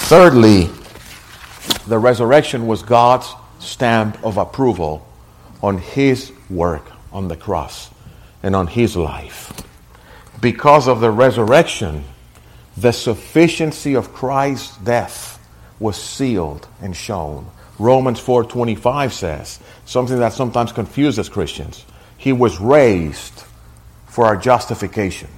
Thirdly, 0.08 0.70
the 1.86 1.98
resurrection 1.98 2.66
was 2.66 2.82
God's 2.82 3.32
stamp 3.58 4.22
of 4.24 4.36
approval 4.36 5.06
on 5.62 5.78
his 5.78 6.32
work 6.48 6.90
on 7.12 7.28
the 7.28 7.36
cross 7.36 7.90
and 8.42 8.54
on 8.54 8.66
his 8.66 8.96
life. 8.96 9.52
Because 10.40 10.86
of 10.86 11.00
the 11.00 11.10
resurrection, 11.10 12.04
the 12.76 12.92
sufficiency 12.92 13.94
of 13.94 14.12
Christ's 14.12 14.76
death 14.78 15.38
was 15.78 16.00
sealed 16.00 16.66
and 16.80 16.96
shown. 16.96 17.46
Romans 17.78 18.20
4:25 18.20 19.12
says, 19.12 19.58
something 19.84 20.18
that 20.18 20.32
sometimes 20.32 20.72
confuses 20.72 21.28
Christians. 21.28 21.84
He 22.16 22.32
was 22.32 22.58
raised 22.58 23.44
for 24.06 24.26
our 24.26 24.36
justification. 24.36 25.28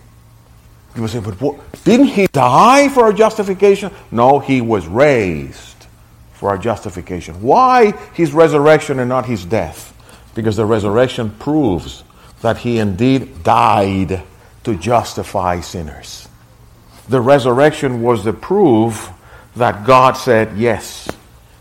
You 0.96 1.06
say, 1.06 1.20
but 1.20 1.40
what, 1.40 1.84
didn't 1.84 2.06
he 2.06 2.26
die 2.28 2.88
for 2.88 3.04
our 3.04 3.12
justification? 3.12 3.92
No, 4.10 4.38
he 4.38 4.60
was 4.60 4.86
raised 4.86 5.86
for 6.32 6.50
our 6.50 6.58
justification. 6.58 7.42
Why 7.42 7.92
his 8.14 8.32
resurrection 8.32 8.98
and 8.98 9.08
not 9.08 9.26
his 9.26 9.44
death? 9.44 9.94
Because 10.34 10.56
the 10.56 10.64
resurrection 10.64 11.30
proves 11.38 12.04
that 12.42 12.58
he 12.58 12.78
indeed 12.78 13.42
died 13.42 14.22
to 14.64 14.76
justify 14.76 15.60
sinners. 15.60 16.28
The 17.08 17.20
resurrection 17.20 18.02
was 18.02 18.24
the 18.24 18.32
proof 18.32 19.10
that 19.56 19.86
God 19.86 20.12
said, 20.12 20.56
Yes, 20.56 21.08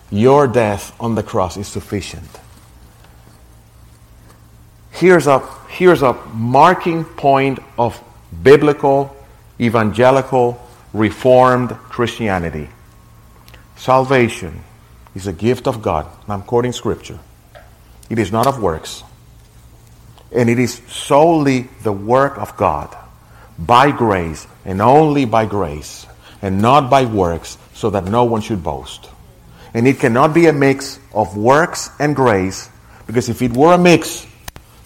your 0.10 0.47
death 0.47 0.95
on 0.99 1.15
the 1.15 1.23
cross 1.23 1.57
is 1.57 1.67
sufficient. 1.67 2.27
Here's 4.91 5.27
a, 5.27 5.39
here's 5.69 6.01
a 6.01 6.13
marking 6.33 7.03
point 7.05 7.60
of 7.77 8.01
biblical, 8.41 9.15
evangelical, 9.60 10.60
reformed 10.93 11.69
Christianity. 11.89 12.69
Salvation 13.75 14.63
is 15.15 15.27
a 15.27 15.33
gift 15.33 15.67
of 15.67 15.81
God. 15.81 16.07
I'm 16.27 16.41
quoting 16.41 16.71
scripture. 16.71 17.19
It 18.10 18.19
is 18.19 18.31
not 18.31 18.47
of 18.47 18.62
works. 18.62 19.03
And 20.31 20.49
it 20.49 20.60
is 20.60 20.81
solely 20.88 21.69
the 21.83 21.91
work 21.91 22.38
of 22.38 22.57
God 22.57 22.95
by 23.60 23.91
grace 23.91 24.47
and 24.67 24.82
only 24.82 25.25
by 25.25 25.45
grace 25.45 26.06
and 26.43 26.62
not 26.62 26.91
by 26.91 27.06
works 27.06 27.58
so 27.73 27.89
that 27.89 28.06
no 28.06 28.25
one 28.25 28.41
should 28.41 28.62
boast. 28.62 29.10
And 29.73 29.88
it 29.88 29.99
cannot 29.99 30.34
be 30.34 30.45
a 30.45 30.53
mix 30.53 30.99
of 31.13 31.36
works 31.36 31.89
and 31.99 32.15
grace 32.15 32.69
because 33.08 33.30
if 33.30 33.41
it 33.41 33.53
were 33.53 33.73
a 33.73 33.77
mix, 33.77 34.27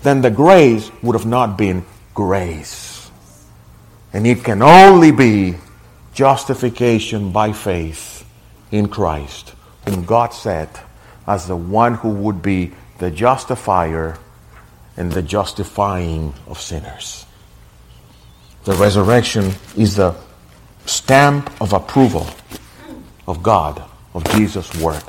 then 0.04 0.22
the 0.22 0.30
grace 0.30 0.92
would 1.02 1.16
have 1.16 1.26
not 1.26 1.58
been 1.58 1.84
grace. 2.14 3.10
And 4.14 4.28
it 4.28 4.44
can 4.44 4.62
only 4.62 5.12
be 5.12 5.56
justification 6.14 7.32
by 7.32 7.52
faith 7.52 8.26
in 8.72 8.88
Christ, 8.88 9.56
whom 9.88 10.06
God 10.06 10.34
set 10.34 10.80
as 11.26 11.48
the 11.48 11.56
one 11.56 11.96
who 11.96 12.10
would 12.10 12.42
be 12.42 12.72
the 13.00 13.10
justifier 13.10 14.18
and 14.98 15.12
the 15.12 15.22
justifying 15.22 16.34
of 16.48 16.60
sinners. 16.60 17.26
The 18.64 18.74
resurrection 18.74 19.54
is 19.76 19.96
the 19.96 20.16
stamp 20.86 21.50
of 21.62 21.74
approval 21.74 22.28
of 23.28 23.42
God, 23.42 23.84
of 24.14 24.24
Jesus' 24.36 24.74
work. 24.80 25.04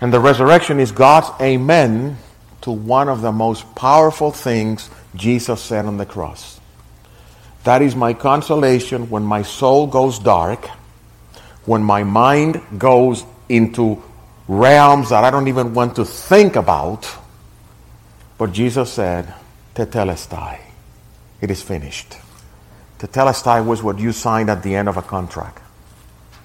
And 0.00 0.12
the 0.12 0.20
resurrection 0.20 0.80
is 0.80 0.92
God's 0.92 1.28
amen 1.40 2.18
to 2.62 2.70
one 2.70 3.08
of 3.08 3.22
the 3.22 3.32
most 3.32 3.74
powerful 3.74 4.30
things 4.30 4.90
Jesus 5.14 5.60
said 5.60 5.86
on 5.86 5.96
the 5.96 6.06
cross. 6.06 6.60
That 7.64 7.82
is 7.82 7.96
my 7.96 8.14
consolation 8.14 9.08
when 9.10 9.22
my 9.22 9.42
soul 9.42 9.86
goes 9.86 10.18
dark, 10.18 10.66
when 11.64 11.82
my 11.82 12.04
mind 12.04 12.60
goes 12.78 13.24
into 13.48 14.02
realms 14.48 15.10
that 15.10 15.24
I 15.24 15.30
don't 15.30 15.48
even 15.48 15.74
want 15.74 15.96
to 15.96 16.04
think 16.04 16.56
about 16.56 17.16
but 18.38 18.52
Jesus 18.52 18.92
said, 18.92 19.32
Tetelestai, 19.74 20.58
it 21.40 21.50
is 21.50 21.62
finished. 21.62 22.16
Tetelestai 22.98 23.64
was 23.64 23.82
what 23.82 23.98
you 23.98 24.12
signed 24.12 24.48
at 24.48 24.62
the 24.62 24.74
end 24.74 24.88
of 24.88 24.96
a 24.96 25.02
contract, 25.02 25.62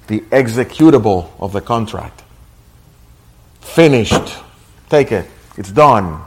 the 0.07 0.21
executable 0.31 1.29
of 1.39 1.53
the 1.53 1.61
contract. 1.61 2.23
Finished. 3.61 4.35
Take 4.89 5.11
it. 5.11 5.29
It's 5.57 5.71
done. 5.71 6.21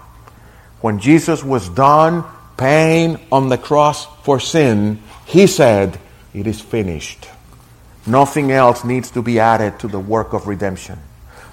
When 0.81 0.99
Jesus 0.99 1.45
was 1.45 1.69
done 1.69 2.25
paying 2.57 3.19
on 3.31 3.49
the 3.49 3.59
cross 3.59 4.07
for 4.23 4.41
sin, 4.41 5.01
he 5.27 5.47
said, 5.47 5.99
It 6.33 6.47
is 6.47 6.61
finished. 6.61 7.29
Nothing 8.07 8.53
else 8.53 8.85
needs 8.85 9.11
to 9.13 9.23
be 9.23 9.39
added 9.39 9.79
to 9.81 9.89
the 9.89 9.99
work 9.99 10.33
of 10.33 10.47
redemption. 10.47 10.99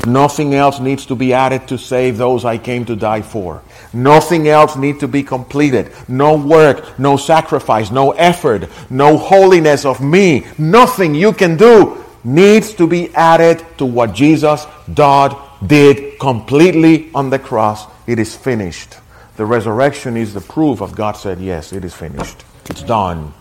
Nothing 0.08 0.56
else 0.56 0.80
needs 0.80 1.06
to 1.08 1.16
be 1.16 1.34
added 1.34 1.68
to 1.68 1.78
save 1.78 2.18
those 2.18 2.44
I 2.44 2.58
came 2.58 2.86
to 2.86 2.96
die 2.96 3.22
for. 3.22 3.62
Nothing 3.94 4.48
else 4.48 4.76
needs 4.76 5.00
to 5.00 5.08
be 5.08 5.22
completed. 5.22 5.92
No 6.08 6.36
work, 6.36 6.98
no 6.98 7.18
sacrifice, 7.18 7.92
no 7.92 8.12
effort, 8.12 8.68
no 8.90 9.18
holiness 9.18 9.86
of 9.86 10.02
me. 10.02 10.46
Nothing 10.58 11.14
you 11.14 11.34
can 11.34 11.56
do 11.56 12.04
needs 12.24 12.74
to 12.76 12.88
be 12.88 13.14
added 13.14 13.64
to 13.78 13.86
what 13.86 14.14
Jesus 14.14 14.66
God 14.94 15.38
did 15.66 16.20
completely 16.20 17.12
on 17.14 17.30
the 17.30 17.40
cross. 17.40 17.86
It 18.08 18.18
is 18.18 18.36
finished. 18.36 18.98
The 19.38 19.46
resurrection 19.46 20.18
is 20.18 20.34
the 20.34 20.42
proof 20.42 20.82
of 20.82 20.96
God 20.96 21.14
said, 21.14 21.40
Yes, 21.40 21.74
it 21.74 21.86
is 21.86 21.94
finished. 21.94 22.44
It's 22.70 22.84
done. 22.84 23.34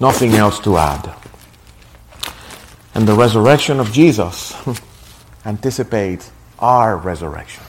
Nothing 0.00 0.34
else 0.34 0.60
to 0.60 0.76
add. 0.76 1.14
And 2.94 3.06
the 3.06 3.14
resurrection 3.14 3.78
of 3.78 3.92
Jesus 3.92 4.54
anticipates 5.46 6.30
our 6.58 6.96
resurrection. 6.96 7.62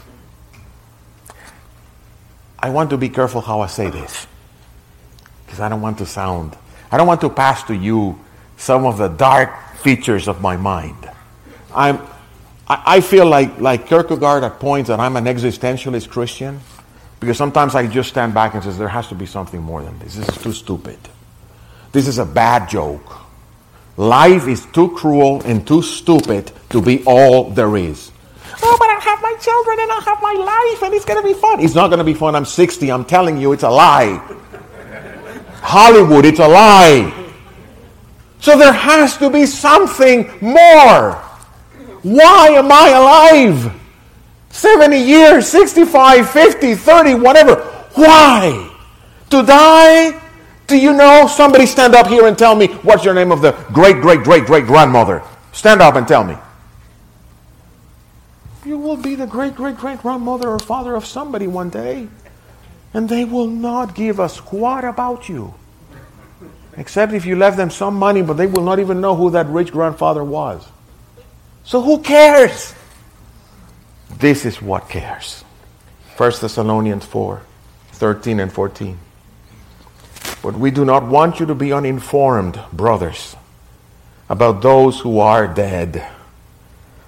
I 2.60 2.70
want 2.72 2.90
to 2.90 2.98
be 2.98 3.08
careful 3.08 3.40
how 3.40 3.62
I 3.62 3.68
say 3.68 3.90
this 3.90 4.28
because 5.46 5.60
I 5.60 5.70
don't 5.70 5.82
want 5.82 6.00
to 6.00 6.06
sound, 6.06 6.58
I 6.92 6.98
don't 6.98 7.08
want 7.08 7.22
to 7.22 7.30
pass 7.30 7.64
to 7.66 7.76
you 7.76 8.20
some 8.58 8.86
of 8.86 8.98
the 8.98 9.08
dark 9.08 9.76
features 9.76 10.28
of 10.28 10.42
my 10.42 10.58
mind. 10.58 11.10
I'm, 11.74 12.02
I, 12.68 13.00
feel 13.00 13.28
like, 13.28 13.60
like 13.60 13.88
Kierkegaard 13.88 14.44
at 14.44 14.60
points 14.60 14.90
that 14.90 15.00
I'm 15.00 15.16
an 15.16 15.26
existentialist 15.26 16.10
Christian 16.10 16.60
because 17.20 17.38
sometimes 17.38 17.76
I 17.76 17.88
just 17.88 18.10
stand 18.10 18.34
back 18.34 18.56
and 18.56 18.64
says 18.64 18.78
there 18.78 18.88
has 18.88 19.08
to 19.10 19.16
be 19.16 19.26
something 19.26 19.62
more 19.62 19.84
than 19.84 19.98
this. 20.00 20.16
This 20.16 20.28
is 20.28 20.38
too 20.38 20.52
stupid. 20.52 20.98
This 21.92 22.08
is 22.08 22.18
a 22.18 22.26
bad 22.26 22.70
joke. 22.70 23.27
Life 23.98 24.48
is 24.48 24.64
too 24.68 24.90
cruel 24.96 25.42
and 25.44 25.66
too 25.66 25.82
stupid 25.82 26.52
to 26.70 26.82
be 26.82 27.04
all 27.06 27.50
there 27.50 27.76
is. 27.76 28.12
Oh, 28.62 28.78
but 28.80 28.90
I 28.90 29.00
have 29.00 29.22
my 29.24 29.36
children 29.42 29.80
and 29.80 29.92
I 29.92 30.00
have 30.06 30.22
my 30.22 30.34
life 30.34 30.84
and 30.84 30.94
it's 30.94 31.04
going 31.04 31.22
to 31.22 31.28
be 31.28 31.34
fun. 31.34 31.60
It's 31.60 31.74
not 31.74 31.88
going 31.88 31.98
to 31.98 32.04
be 32.04 32.14
fun. 32.14 32.36
I'm 32.36 32.46
60. 32.46 32.92
I'm 32.92 33.06
telling 33.06 33.38
you, 33.38 33.54
it's 33.54 33.64
a 33.64 33.70
lie. 33.70 34.22
Hollywood, 35.62 36.26
it's 36.26 36.40
a 36.40 36.48
lie. 36.48 37.12
So 38.40 38.56
there 38.58 38.72
has 38.72 39.18
to 39.18 39.32
be 39.32 39.48
something 39.48 40.30
more. 40.42 41.14
Why 42.04 42.50
am 42.50 42.72
I 42.72 42.90
alive? 42.90 43.74
70 44.52 44.98
years, 44.98 45.48
65, 45.48 46.30
50, 46.30 46.76
30, 46.76 47.16
whatever. 47.16 47.56
Why? 47.96 48.72
To 49.32 49.44
die 49.44 50.27
do 50.68 50.78
you 50.78 50.94
know? 50.94 51.28
Somebody 51.28 51.66
stand 51.66 51.96
up 51.96 52.08
here 52.08 52.28
and 52.28 52.38
tell 52.38 52.56
me 52.56 52.68
what's 52.84 53.04
your 53.06 53.14
name 53.14 53.32
of 53.32 53.42
the 53.42 53.54
great, 53.74 54.02
great, 54.02 54.24
great, 54.24 54.46
great 54.46 54.66
grandmother. 54.66 55.24
Stand 55.54 55.82
up 55.82 55.96
and 55.96 56.08
tell 56.08 56.24
me. 56.24 56.38
You 58.66 58.78
will 58.78 58.98
be 58.98 59.16
the 59.16 59.26
great, 59.26 59.56
great, 59.56 59.78
great 59.78 60.02
grandmother 60.02 60.50
or 60.50 60.60
father 60.60 60.96
of 60.96 61.06
somebody 61.06 61.48
one 61.48 61.70
day. 61.70 62.10
And 62.94 63.08
they 63.08 63.24
will 63.24 63.48
not 63.48 63.96
give 63.96 64.20
a 64.20 64.28
squat 64.28 64.84
about 64.84 65.30
you. 65.30 65.54
Except 66.76 67.14
if 67.14 67.26
you 67.26 67.36
left 67.36 67.58
them 67.58 67.70
some 67.70 67.96
money, 67.96 68.22
but 68.22 68.34
they 68.34 68.46
will 68.46 68.64
not 68.64 68.80
even 68.80 69.02
know 69.02 69.16
who 69.16 69.32
that 69.32 69.48
rich 69.48 69.72
grandfather 69.72 70.24
was. 70.24 70.68
So 71.64 71.82
who 71.82 72.02
cares? 72.02 72.74
This 74.20 74.46
is 74.46 74.62
what 74.62 74.90
cares. 74.90 75.44
1 76.18 76.32
Thessalonians 76.42 77.06
4 77.06 77.42
13 77.92 78.40
and 78.40 78.54
14. 78.54 78.98
But 80.48 80.56
we 80.56 80.72
do 80.72 80.86
not 80.86 81.06
want 81.06 81.42
you 81.42 81.46
to 81.48 81.54
be 81.54 81.74
uninformed, 81.74 82.58
brothers, 82.72 83.36
about 84.30 84.62
those 84.62 85.02
who 85.02 85.20
are 85.20 85.46
dead, 85.46 86.08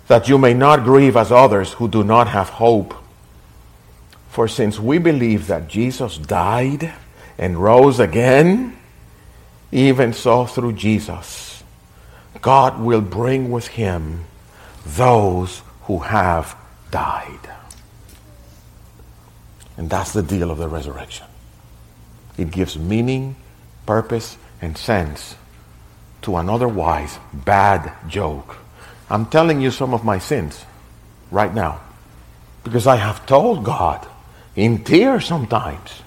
that 0.09 0.27
you 0.27 0.37
may 0.37 0.53
not 0.53 0.83
grieve 0.83 1.15
as 1.15 1.31
others 1.31 1.71
who 1.71 1.87
do 1.87 2.03
not 2.03 2.27
have 2.27 2.49
hope. 2.49 2.93
For 4.27 4.49
since 4.49 4.77
we 4.77 4.97
believe 4.97 5.47
that 5.47 5.69
Jesus 5.69 6.17
died 6.17 6.91
and 7.37 7.63
rose 7.63 7.97
again, 7.97 8.77
even 9.71 10.11
so 10.11 10.45
through 10.45 10.73
Jesus, 10.73 11.63
God 12.41 12.81
will 12.81 12.99
bring 12.99 13.51
with 13.51 13.67
him 13.67 14.25
those 14.85 15.61
who 15.83 15.99
have 15.99 16.57
died. 16.91 17.49
And 19.77 19.89
that's 19.89 20.11
the 20.11 20.23
deal 20.23 20.51
of 20.51 20.57
the 20.57 20.67
resurrection. 20.67 21.28
It 22.39 22.51
gives 22.51 22.79
meaning, 22.79 23.35
purpose, 23.85 24.37
and 24.61 24.77
sense 24.77 25.35
to 26.21 26.37
an 26.37 26.49
otherwise 26.49 27.19
bad 27.33 27.91
joke. 28.07 28.55
I'm 29.09 29.25
telling 29.25 29.59
you 29.59 29.71
some 29.71 29.93
of 29.93 30.05
my 30.05 30.19
sins 30.19 30.63
right 31.31 31.53
now 31.53 31.81
because 32.63 32.87
I 32.87 32.95
have 32.95 33.25
told 33.25 33.65
God 33.65 34.07
in 34.55 34.85
tears 34.85 35.25
sometimes 35.25 36.01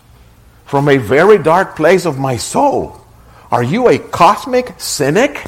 from 0.64 0.88
a 0.88 0.96
very 0.96 1.36
dark 1.36 1.76
place 1.76 2.06
of 2.06 2.18
my 2.18 2.38
soul. 2.38 2.98
Are 3.50 3.62
you 3.62 3.88
a 3.88 3.98
cosmic 3.98 4.80
cynic? 4.80 5.44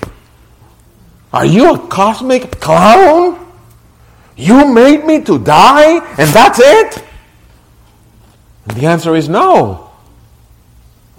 Are 1.33 1.47
you 1.47 1.77
a 1.77 1.89
cosmic 1.89 2.61
clown? 2.61 3.41
You 4.37 4.71
made 4.71 5.07
me 5.07 5.23
to 5.23 5.39
die 5.39 6.05
and 6.19 6.29
that's 6.29 6.61
it? 6.61 7.03
And 8.69 8.77
the 8.77 8.85
answer 8.85 9.17
is 9.17 9.31
no. 9.31 9.84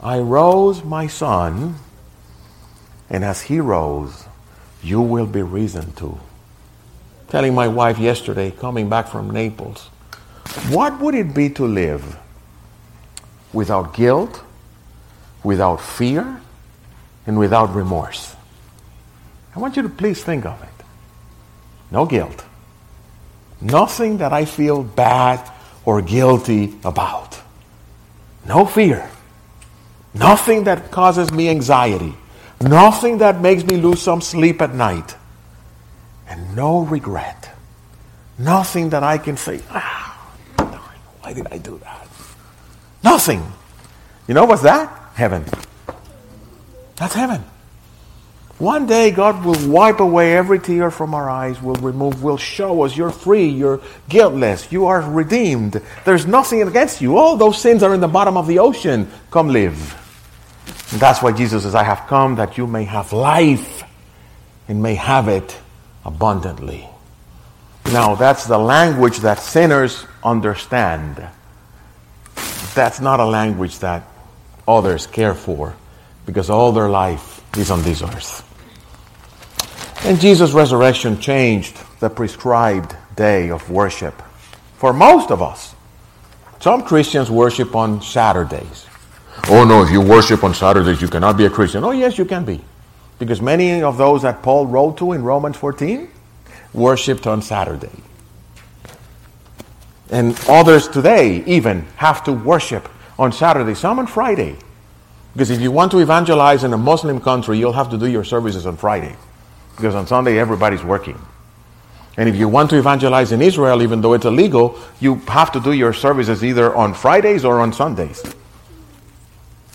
I 0.05 0.19
rose 0.19 0.83
my 0.83 1.07
son, 1.07 1.77
and 3.09 3.25
as 3.25 3.41
he 3.41 3.59
rose, 3.59 4.25
you 4.83 5.01
will 5.01 5.25
be 5.25 5.41
risen 5.41 5.93
too. 5.93 6.19
Telling 7.27 7.55
my 7.55 7.67
wife 7.67 7.97
yesterday, 7.97 8.51
coming 8.51 8.87
back 8.87 9.07
from 9.07 9.31
Naples, 9.31 9.89
what 10.69 10.99
would 10.99 11.15
it 11.15 11.33
be 11.33 11.49
to 11.49 11.65
live 11.65 12.19
without 13.51 13.95
guilt, 13.95 14.43
without 15.43 15.81
fear, 15.81 16.39
and 17.25 17.39
without 17.39 17.73
remorse? 17.73 18.35
I 19.55 19.59
want 19.59 19.75
you 19.75 19.81
to 19.81 19.89
please 19.89 20.23
think 20.23 20.45
of 20.45 20.61
it. 20.61 20.85
No 21.89 22.05
guilt. 22.05 22.45
Nothing 23.59 24.19
that 24.19 24.33
I 24.33 24.45
feel 24.45 24.83
bad 24.83 25.41
or 25.83 26.03
guilty 26.03 26.75
about. 26.83 27.39
No 28.47 28.67
fear. 28.67 29.09
Nothing 30.15 30.63
that 30.63 30.91
causes 30.91 31.31
me 31.31 31.49
anxiety. 31.49 32.15
Nothing 32.61 33.17
that 33.19 33.41
makes 33.41 33.65
me 33.65 33.75
lose 33.75 34.01
some 34.01 34.21
sleep 34.21 34.61
at 34.61 34.73
night. 34.73 35.15
And 36.27 36.55
no 36.55 36.81
regret. 36.81 37.49
Nothing 38.39 38.89
that 38.89 39.03
I 39.03 39.17
can 39.17 39.37
say, 39.37 39.61
ah, 39.69 40.35
why 41.21 41.33
did 41.33 41.47
I 41.51 41.57
do 41.57 41.77
that? 41.79 42.07
Nothing. 43.03 43.43
You 44.27 44.33
know 44.33 44.45
what's 44.45 44.63
that? 44.63 44.89
Heaven. 45.15 45.45
That's 46.95 47.13
heaven. 47.13 47.43
One 48.57 48.85
day 48.85 49.11
God 49.11 49.43
will 49.43 49.69
wipe 49.69 49.99
away 49.99 50.35
every 50.37 50.59
tear 50.59 50.89
from 50.91 51.13
our 51.13 51.29
eyes, 51.29 51.61
will 51.61 51.75
remove, 51.75 52.23
will 52.23 52.37
show 52.37 52.83
us 52.83 52.95
you're 52.95 53.11
free, 53.11 53.47
you're 53.47 53.81
guiltless, 54.07 54.71
you 54.71 54.85
are 54.85 55.01
redeemed. 55.01 55.81
There's 56.05 56.25
nothing 56.25 56.61
against 56.61 57.01
you. 57.01 57.17
All 57.17 57.35
those 57.35 57.61
sins 57.61 57.83
are 57.83 57.93
in 57.93 57.99
the 57.99 58.07
bottom 58.07 58.37
of 58.37 58.47
the 58.47 58.59
ocean. 58.59 59.11
Come 59.29 59.49
live. 59.49 60.01
And 60.91 60.99
that's 60.99 61.21
why 61.21 61.31
Jesus 61.31 61.63
says, 61.63 61.75
I 61.75 61.83
have 61.83 62.07
come 62.07 62.35
that 62.35 62.57
you 62.57 62.67
may 62.67 62.83
have 62.83 63.11
life 63.11 63.83
and 64.67 64.81
may 64.81 64.95
have 64.95 65.27
it 65.27 65.57
abundantly. 66.03 66.87
Now, 67.91 68.15
that's 68.15 68.45
the 68.45 68.57
language 68.57 69.19
that 69.19 69.39
sinners 69.39 70.05
understand. 70.23 71.27
That's 72.73 72.99
not 72.99 73.19
a 73.19 73.25
language 73.25 73.79
that 73.79 74.03
others 74.67 75.07
care 75.07 75.33
for 75.33 75.75
because 76.25 76.49
all 76.49 76.71
their 76.71 76.89
life 76.89 77.41
is 77.57 77.69
on 77.69 77.83
this 77.83 78.01
earth. 78.01 78.41
And 80.05 80.19
Jesus' 80.19 80.51
resurrection 80.51 81.19
changed 81.19 81.77
the 81.99 82.09
prescribed 82.09 82.95
day 83.15 83.49
of 83.49 83.69
worship 83.69 84.21
for 84.77 84.93
most 84.93 85.31
of 85.31 85.41
us. 85.41 85.73
Some 86.59 86.83
Christians 86.83 87.29
worship 87.29 87.75
on 87.75 88.01
Saturdays. 88.01 88.85
Oh 89.47 89.63
no, 89.63 89.83
if 89.83 89.91
you 89.91 90.01
worship 90.01 90.43
on 90.43 90.55
Saturdays, 90.55 91.01
you 91.01 91.07
cannot 91.07 91.37
be 91.37 91.45
a 91.45 91.49
Christian. 91.51 91.83
Oh, 91.83 91.91
yes, 91.91 92.17
you 92.17 92.25
can 92.25 92.45
be. 92.45 92.61
Because 93.19 93.41
many 93.41 93.83
of 93.83 93.97
those 93.97 94.23
that 94.23 94.41
Paul 94.41 94.65
wrote 94.65 94.97
to 94.97 95.13
in 95.13 95.23
Romans 95.23 95.55
14 95.57 96.09
worshiped 96.73 97.27
on 97.27 97.43
Saturday. 97.43 97.91
And 100.09 100.39
others 100.49 100.87
today 100.87 101.43
even 101.45 101.81
have 101.97 102.23
to 102.23 102.33
worship 102.33 102.89
on 103.19 103.31
Saturday, 103.31 103.75
some 103.75 103.99
on 103.99 104.07
Friday. 104.07 104.55
Because 105.33 105.51
if 105.51 105.61
you 105.61 105.71
want 105.71 105.91
to 105.91 105.99
evangelize 105.99 106.63
in 106.63 106.73
a 106.73 106.77
Muslim 106.77 107.21
country, 107.21 107.59
you'll 107.59 107.73
have 107.73 107.91
to 107.91 107.97
do 107.97 108.07
your 108.07 108.23
services 108.23 108.65
on 108.65 108.77
Friday. 108.77 109.15
Because 109.75 109.93
on 109.93 110.07
Sunday, 110.07 110.39
everybody's 110.39 110.83
working. 110.83 111.19
And 112.17 112.27
if 112.27 112.35
you 112.35 112.49
want 112.49 112.71
to 112.71 112.77
evangelize 112.77 113.31
in 113.31 113.41
Israel, 113.41 113.83
even 113.83 114.01
though 114.01 114.13
it's 114.13 114.25
illegal, 114.25 114.79
you 114.99 115.15
have 115.27 115.51
to 115.51 115.59
do 115.59 115.71
your 115.71 115.93
services 115.93 116.43
either 116.43 116.73
on 116.75 116.93
Fridays 116.93 117.45
or 117.45 117.59
on 117.59 117.73
Sundays. 117.73 118.23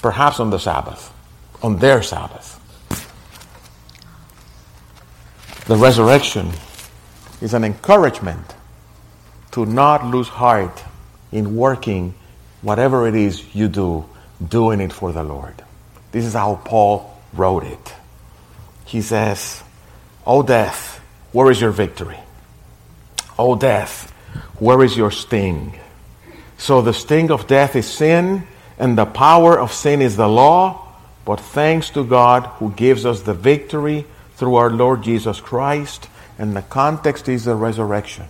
Perhaps 0.03 0.41
on 0.41 0.51
the 0.51 0.59
Sabbath, 0.59 1.13
on 1.63 1.79
their 1.79 2.03
Sabbath. 2.03 2.57
The 5.67 5.77
resurrection 5.77 6.51
is 7.41 7.55
an 7.55 7.65
encouragement 7.65 8.55
to 9.53 9.67
not 9.67 10.07
lose 10.07 10.29
heart 10.29 10.83
in 11.33 11.57
working 11.57 12.15
whatever 12.63 13.07
it 13.07 13.15
is 13.15 13.55
you 13.55 13.69
do 13.69 14.05
doing 14.47 14.81
it 14.81 14.93
for 14.93 15.13
the 15.13 15.23
Lord. 15.23 15.55
This 16.13 16.25
is 16.25 16.35
how 16.35 16.61
Paul 16.65 17.17
wrote 17.33 17.65
it. 17.65 17.95
He 18.85 19.03
says, 19.03 19.63
O 20.27 20.43
death, 20.43 20.99
where 21.33 21.51
is 21.51 21.61
your 21.61 21.71
victory? 21.71 22.19
O 23.39 23.55
death, 23.55 24.11
where 24.59 24.83
is 24.83 24.97
your 24.97 25.11
sting? 25.11 25.79
So 26.59 26.83
the 26.83 26.93
sting 26.93 27.31
of 27.31 27.47
death 27.47 27.77
is 27.77 27.87
sin, 27.87 28.47
and 28.81 28.97
the 28.97 29.05
power 29.05 29.57
of 29.61 29.73
sin 29.73 30.01
is 30.01 30.17
the 30.17 30.27
law. 30.27 30.89
But 31.27 31.39
thanks 31.39 31.91
to 31.91 32.03
God 32.03 32.47
who 32.59 32.73
gives 32.73 33.05
us 33.05 33.21
the 33.21 33.35
victory 33.35 34.07
through 34.37 34.57
our 34.57 34.71
Lord 34.71 35.03
Jesus 35.03 35.39
Christ. 35.39 36.09
And 36.39 36.57
the 36.57 36.63
context 36.63 37.29
is 37.29 37.45
the 37.45 37.55
resurrection. 37.55 38.25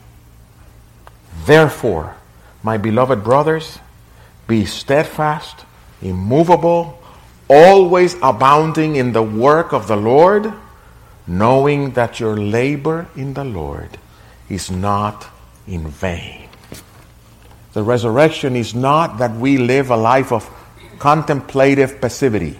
Therefore, 1.47 2.17
my 2.65 2.77
beloved 2.77 3.23
brothers, 3.23 3.79
be 4.49 4.67
steadfast 4.67 5.65
immovable, 6.03 7.01
always 7.49 8.17
abounding 8.21 8.97
in 8.97 9.13
the 9.13 9.23
work 9.23 9.73
of 9.73 9.87
the 9.87 9.97
Lord, 9.97 10.53
knowing 11.29 11.93
that 11.93 12.19
your 12.19 12.37
labor 12.37 13.07
in 13.15 13.35
the 13.35 13.45
Lord 13.45 13.99
is 14.49 14.69
not 14.69 15.29
in 15.69 15.87
vain. 15.87 16.50
The 17.73 17.83
resurrection 17.83 18.57
is 18.57 18.75
not 18.75 19.19
that 19.19 19.35
we 19.37 19.59
live 19.59 19.91
a 19.91 19.97
life 19.97 20.33
of 20.33 20.49
contemplative 20.99 22.01
passivity. 22.01 22.59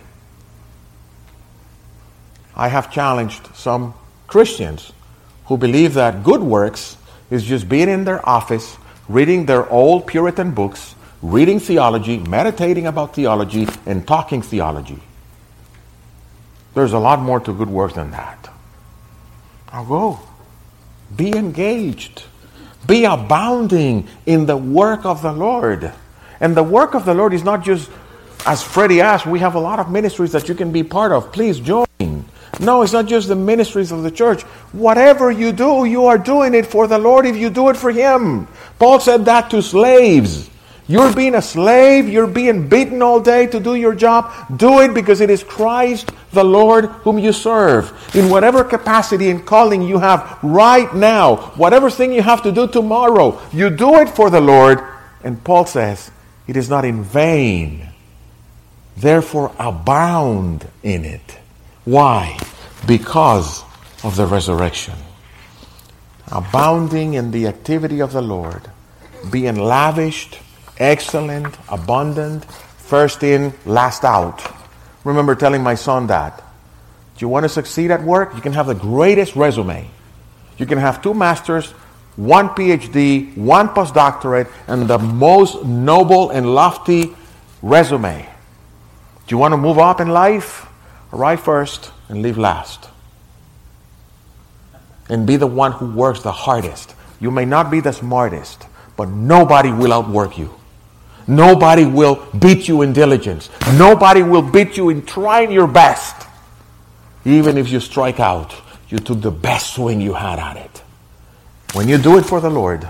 I 2.55 2.69
have 2.69 2.93
challenged 2.93 3.55
some 3.55 3.95
Christians 4.27 4.93
who 5.47 5.57
believe 5.57 5.95
that 5.95 6.23
good 6.23 6.43
works 6.43 6.97
is 7.31 7.45
just 7.45 7.69
being 7.69 7.89
in 7.89 8.05
their 8.05 8.27
office, 8.29 8.77
reading 9.09 9.47
their 9.47 9.69
old 9.69 10.07
Puritan 10.07 10.53
books, 10.53 10.95
reading 11.23 11.59
theology, 11.59 12.19
meditating 12.19 12.87
about 12.87 13.15
theology, 13.15 13.67
and 13.87 14.07
talking 14.07 14.43
theology. 14.43 15.01
There's 16.75 16.93
a 16.93 16.99
lot 16.99 17.21
more 17.21 17.41
to 17.41 17.53
good 17.53 17.69
work 17.69 17.95
than 17.95 18.13
that. 18.13 18.49
Now 19.73 19.85
go. 19.85 20.21
Be 21.15 21.33
engaged. 21.37 22.23
Be 22.91 23.05
abounding 23.05 24.09
in 24.27 24.47
the 24.47 24.57
work 24.57 25.07
of 25.07 25.23
the 25.23 25.31
Lord. 25.31 25.93
And 26.41 26.57
the 26.57 26.65
work 26.65 26.95
of 26.95 27.05
the 27.05 27.15
Lord 27.15 27.33
is 27.33 27.45
not 27.45 27.63
just, 27.63 27.89
as 28.45 28.65
Freddie 28.65 29.01
asked, 29.01 29.27
we 29.27 29.39
have 29.39 29.55
a 29.55 29.61
lot 29.61 29.79
of 29.79 29.93
ministries 29.93 30.33
that 30.33 30.49
you 30.49 30.57
can 30.57 30.73
be 30.73 30.83
part 30.83 31.13
of. 31.13 31.31
Please 31.31 31.61
join. 31.61 31.87
No, 32.59 32.83
it's 32.83 32.93
not 32.93 33.07
just 33.07 33.29
the 33.29 33.37
ministries 33.37 33.93
of 33.93 34.03
the 34.03 34.11
church. 34.11 34.43
Whatever 34.73 35.31
you 35.31 35.53
do, 35.53 35.85
you 35.85 36.07
are 36.07 36.19
doing 36.19 36.53
it 36.53 36.67
for 36.67 36.89
the 36.89 36.99
Lord 36.99 37.27
if 37.27 37.37
you 37.37 37.49
do 37.49 37.69
it 37.69 37.77
for 37.77 37.93
Him. 37.93 38.49
Paul 38.81 38.99
said 38.99 39.25
that 39.27 39.51
to 39.51 39.63
slaves. 39.63 40.51
You're 40.91 41.15
being 41.15 41.37
a 41.37 41.41
slave, 41.41 42.09
you're 42.09 42.27
being 42.27 42.69
beaten 42.69 43.01
all 43.01 43.21
day 43.21 43.47
to 43.47 43.61
do 43.61 43.77
your 43.77 43.95
job. 43.95 44.33
Do 44.59 44.81
it 44.81 44.93
because 44.93 45.21
it 45.21 45.31
is 45.31 45.45
Christ 45.45 46.11
the 46.33 46.43
Lord 46.43 46.87
whom 47.07 47.17
you 47.17 47.33
serve. 47.33 47.93
In 48.13 48.29
whatever 48.29 48.65
capacity 48.65 49.31
and 49.31 49.47
calling 49.47 49.83
you 49.83 50.01
have 50.01 50.41
right 50.43 50.93
now, 50.93 51.37
whatever 51.55 51.91
thing 51.91 52.13
you 52.13 52.23
have 52.23 52.43
to 52.43 52.51
do 52.51 52.67
tomorrow, 52.67 53.41
you 53.53 53.71
do 53.71 54.01
it 54.01 54.09
for 54.09 54.31
the 54.31 54.41
Lord. 54.41 54.83
And 55.23 55.45
Paul 55.45 55.65
says, 55.67 56.11
it 56.49 56.57
is 56.57 56.69
not 56.69 56.85
in 56.85 57.05
vain. 57.05 57.87
Therefore, 58.97 59.55
abound 59.61 60.67
in 60.83 61.05
it. 61.05 61.39
Why? 61.85 62.37
Because 62.89 63.63
of 64.03 64.17
the 64.17 64.27
resurrection. 64.27 64.97
Abounding 66.33 67.15
in 67.15 67.31
the 67.31 67.47
activity 67.47 68.01
of 68.01 68.11
the 68.11 68.23
Lord, 68.23 68.69
being 69.31 69.55
lavished 69.55 70.41
excellent, 70.81 71.57
abundant, 71.69 72.45
first 72.45 73.23
in, 73.23 73.53
last 73.65 74.03
out. 74.05 74.43
Remember 75.05 75.35
telling 75.37 75.63
my 75.63 75.77
son 75.77 76.09
that. 76.09 76.39
Do 76.39 77.25
you 77.25 77.29
want 77.29 77.45
to 77.45 77.49
succeed 77.49 77.91
at 77.91 78.03
work? 78.03 78.35
You 78.35 78.41
can 78.41 78.55
have 78.55 78.67
the 78.67 78.75
greatest 78.75 79.37
resume. 79.37 79.89
You 80.57 80.67
can 80.67 80.79
have 80.79 81.01
two 81.03 81.15
masters, 81.15 81.71
one 82.17 82.49
PhD, 82.51 83.37
one 83.37 83.69
postdoctorate, 83.69 84.51
and 84.67 84.89
the 84.89 84.99
most 84.99 85.65
noble 85.65 86.31
and 86.31 86.55
lofty 86.55 87.15
resume. 87.63 88.27
Do 89.27 89.35
you 89.35 89.39
want 89.39 89.53
to 89.53 89.59
move 89.59 89.79
up 89.79 90.01
in 90.01 90.09
life? 90.09 90.67
Arrive 91.13 91.41
first 91.41 91.93
and 92.09 92.23
leave 92.23 92.39
last. 92.39 92.89
And 95.09 95.27
be 95.27 95.37
the 95.37 95.47
one 95.47 95.73
who 95.73 95.93
works 95.93 96.23
the 96.23 96.33
hardest. 96.33 96.95
You 97.21 97.31
may 97.31 97.45
not 97.45 97.71
be 97.71 97.81
the 97.81 97.93
smartest, 97.93 98.67
but 98.97 99.09
nobody 99.09 99.73
will 99.73 99.93
outwork 99.93 100.39
you. 100.39 100.60
Nobody 101.31 101.85
will 101.85 102.27
beat 102.37 102.67
you 102.67 102.83
in 102.83 102.93
diligence. 102.93 103.51
Nobody 103.75 104.25
will 104.25 104.43
beat 104.43 104.77
you 104.77 104.89
in 104.89 105.07
trying 105.07 105.53
your 105.53 105.69
best. 105.69 106.27
Even 107.25 107.57
if 107.57 107.71
you 107.71 107.79
strike 107.79 108.19
out, 108.19 108.53
you 108.89 108.99
took 108.99 109.21
the 109.21 109.31
best 109.31 109.75
swing 109.75 110.01
you 110.01 110.15
had 110.15 110.41
at 110.41 110.57
it. 110.57 110.83
When 111.73 111.87
you 111.89 111.99
do 111.99 112.19
it 112.19 112.23
for 112.23 112.41
the 112.41 112.51
Lord, 112.51 112.89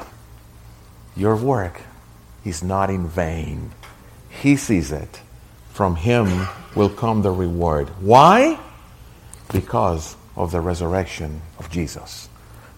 your 1.14 1.36
work 1.36 1.82
is 2.42 2.62
not 2.62 2.88
in 2.88 3.06
vain. 3.08 3.72
He 4.30 4.56
sees 4.56 4.90
it. 4.90 5.20
From 5.74 5.96
Him 5.96 6.48
will 6.74 6.88
come 6.88 7.20
the 7.20 7.30
reward. 7.30 7.90
Why? 8.00 8.58
Because 9.52 10.16
of 10.34 10.50
the 10.50 10.62
resurrection 10.62 11.42
of 11.58 11.70
Jesus. 11.70 12.30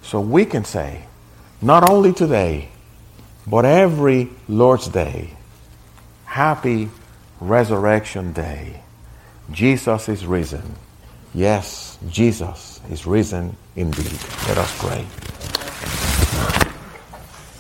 So 0.03 0.19
we 0.19 0.45
can 0.45 0.65
say, 0.65 1.05
not 1.61 1.89
only 1.89 2.13
today, 2.13 2.71
but 3.47 3.65
every 3.65 4.31
Lord's 4.49 4.89
Day, 4.89 5.37
Happy 6.33 6.89
Resurrection 7.43 8.33
Day. 8.33 8.81
Jesus 9.51 10.09
is 10.09 10.25
risen. 10.25 10.77
Yes, 11.35 11.99
Jesus 12.09 12.81
is 12.91 13.05
risen 13.05 13.55
indeed. 13.77 14.19
Let 14.49 14.57
us 14.57 14.73
pray. 14.79 15.03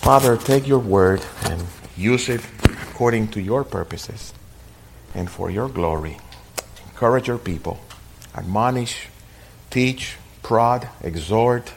Father, 0.00 0.38
take 0.38 0.66
your 0.66 0.78
word 0.78 1.22
and 1.50 1.62
use 1.98 2.30
it 2.30 2.40
according 2.88 3.28
to 3.32 3.42
your 3.42 3.62
purposes 3.62 4.32
and 5.14 5.28
for 5.28 5.50
your 5.50 5.68
glory. 5.68 6.16
Encourage 6.86 7.28
your 7.28 7.36
people. 7.36 7.78
Admonish, 8.34 9.08
teach, 9.68 10.16
prod, 10.42 10.88
exhort, 11.02 11.74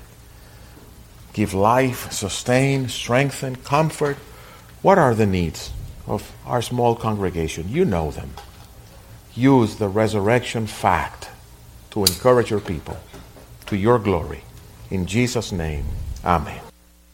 give 1.33 1.53
life, 1.53 2.09
sustain, 2.13 2.87
strengthen, 2.87 3.57
comfort. 3.57 4.15
What 4.81 4.97
are 4.97 5.13
the 5.13 5.25
needs 5.25 5.74
of 6.07 6.31
our 6.45 6.61
small 6.61 6.95
congregation? 6.95 7.69
You 7.69 7.85
know 7.85 8.11
them. 8.11 8.31
Use 9.35 9.75
the 9.75 9.87
resurrection 9.87 10.67
fact 10.67 11.29
to 11.91 12.01
encourage 12.01 12.49
your 12.49 12.59
people 12.61 12.97
to 13.67 13.77
your 13.77 13.99
glory. 13.99 14.41
In 14.89 15.05
Jesus' 15.05 15.51
name, 15.51 15.85
amen. 16.23 16.64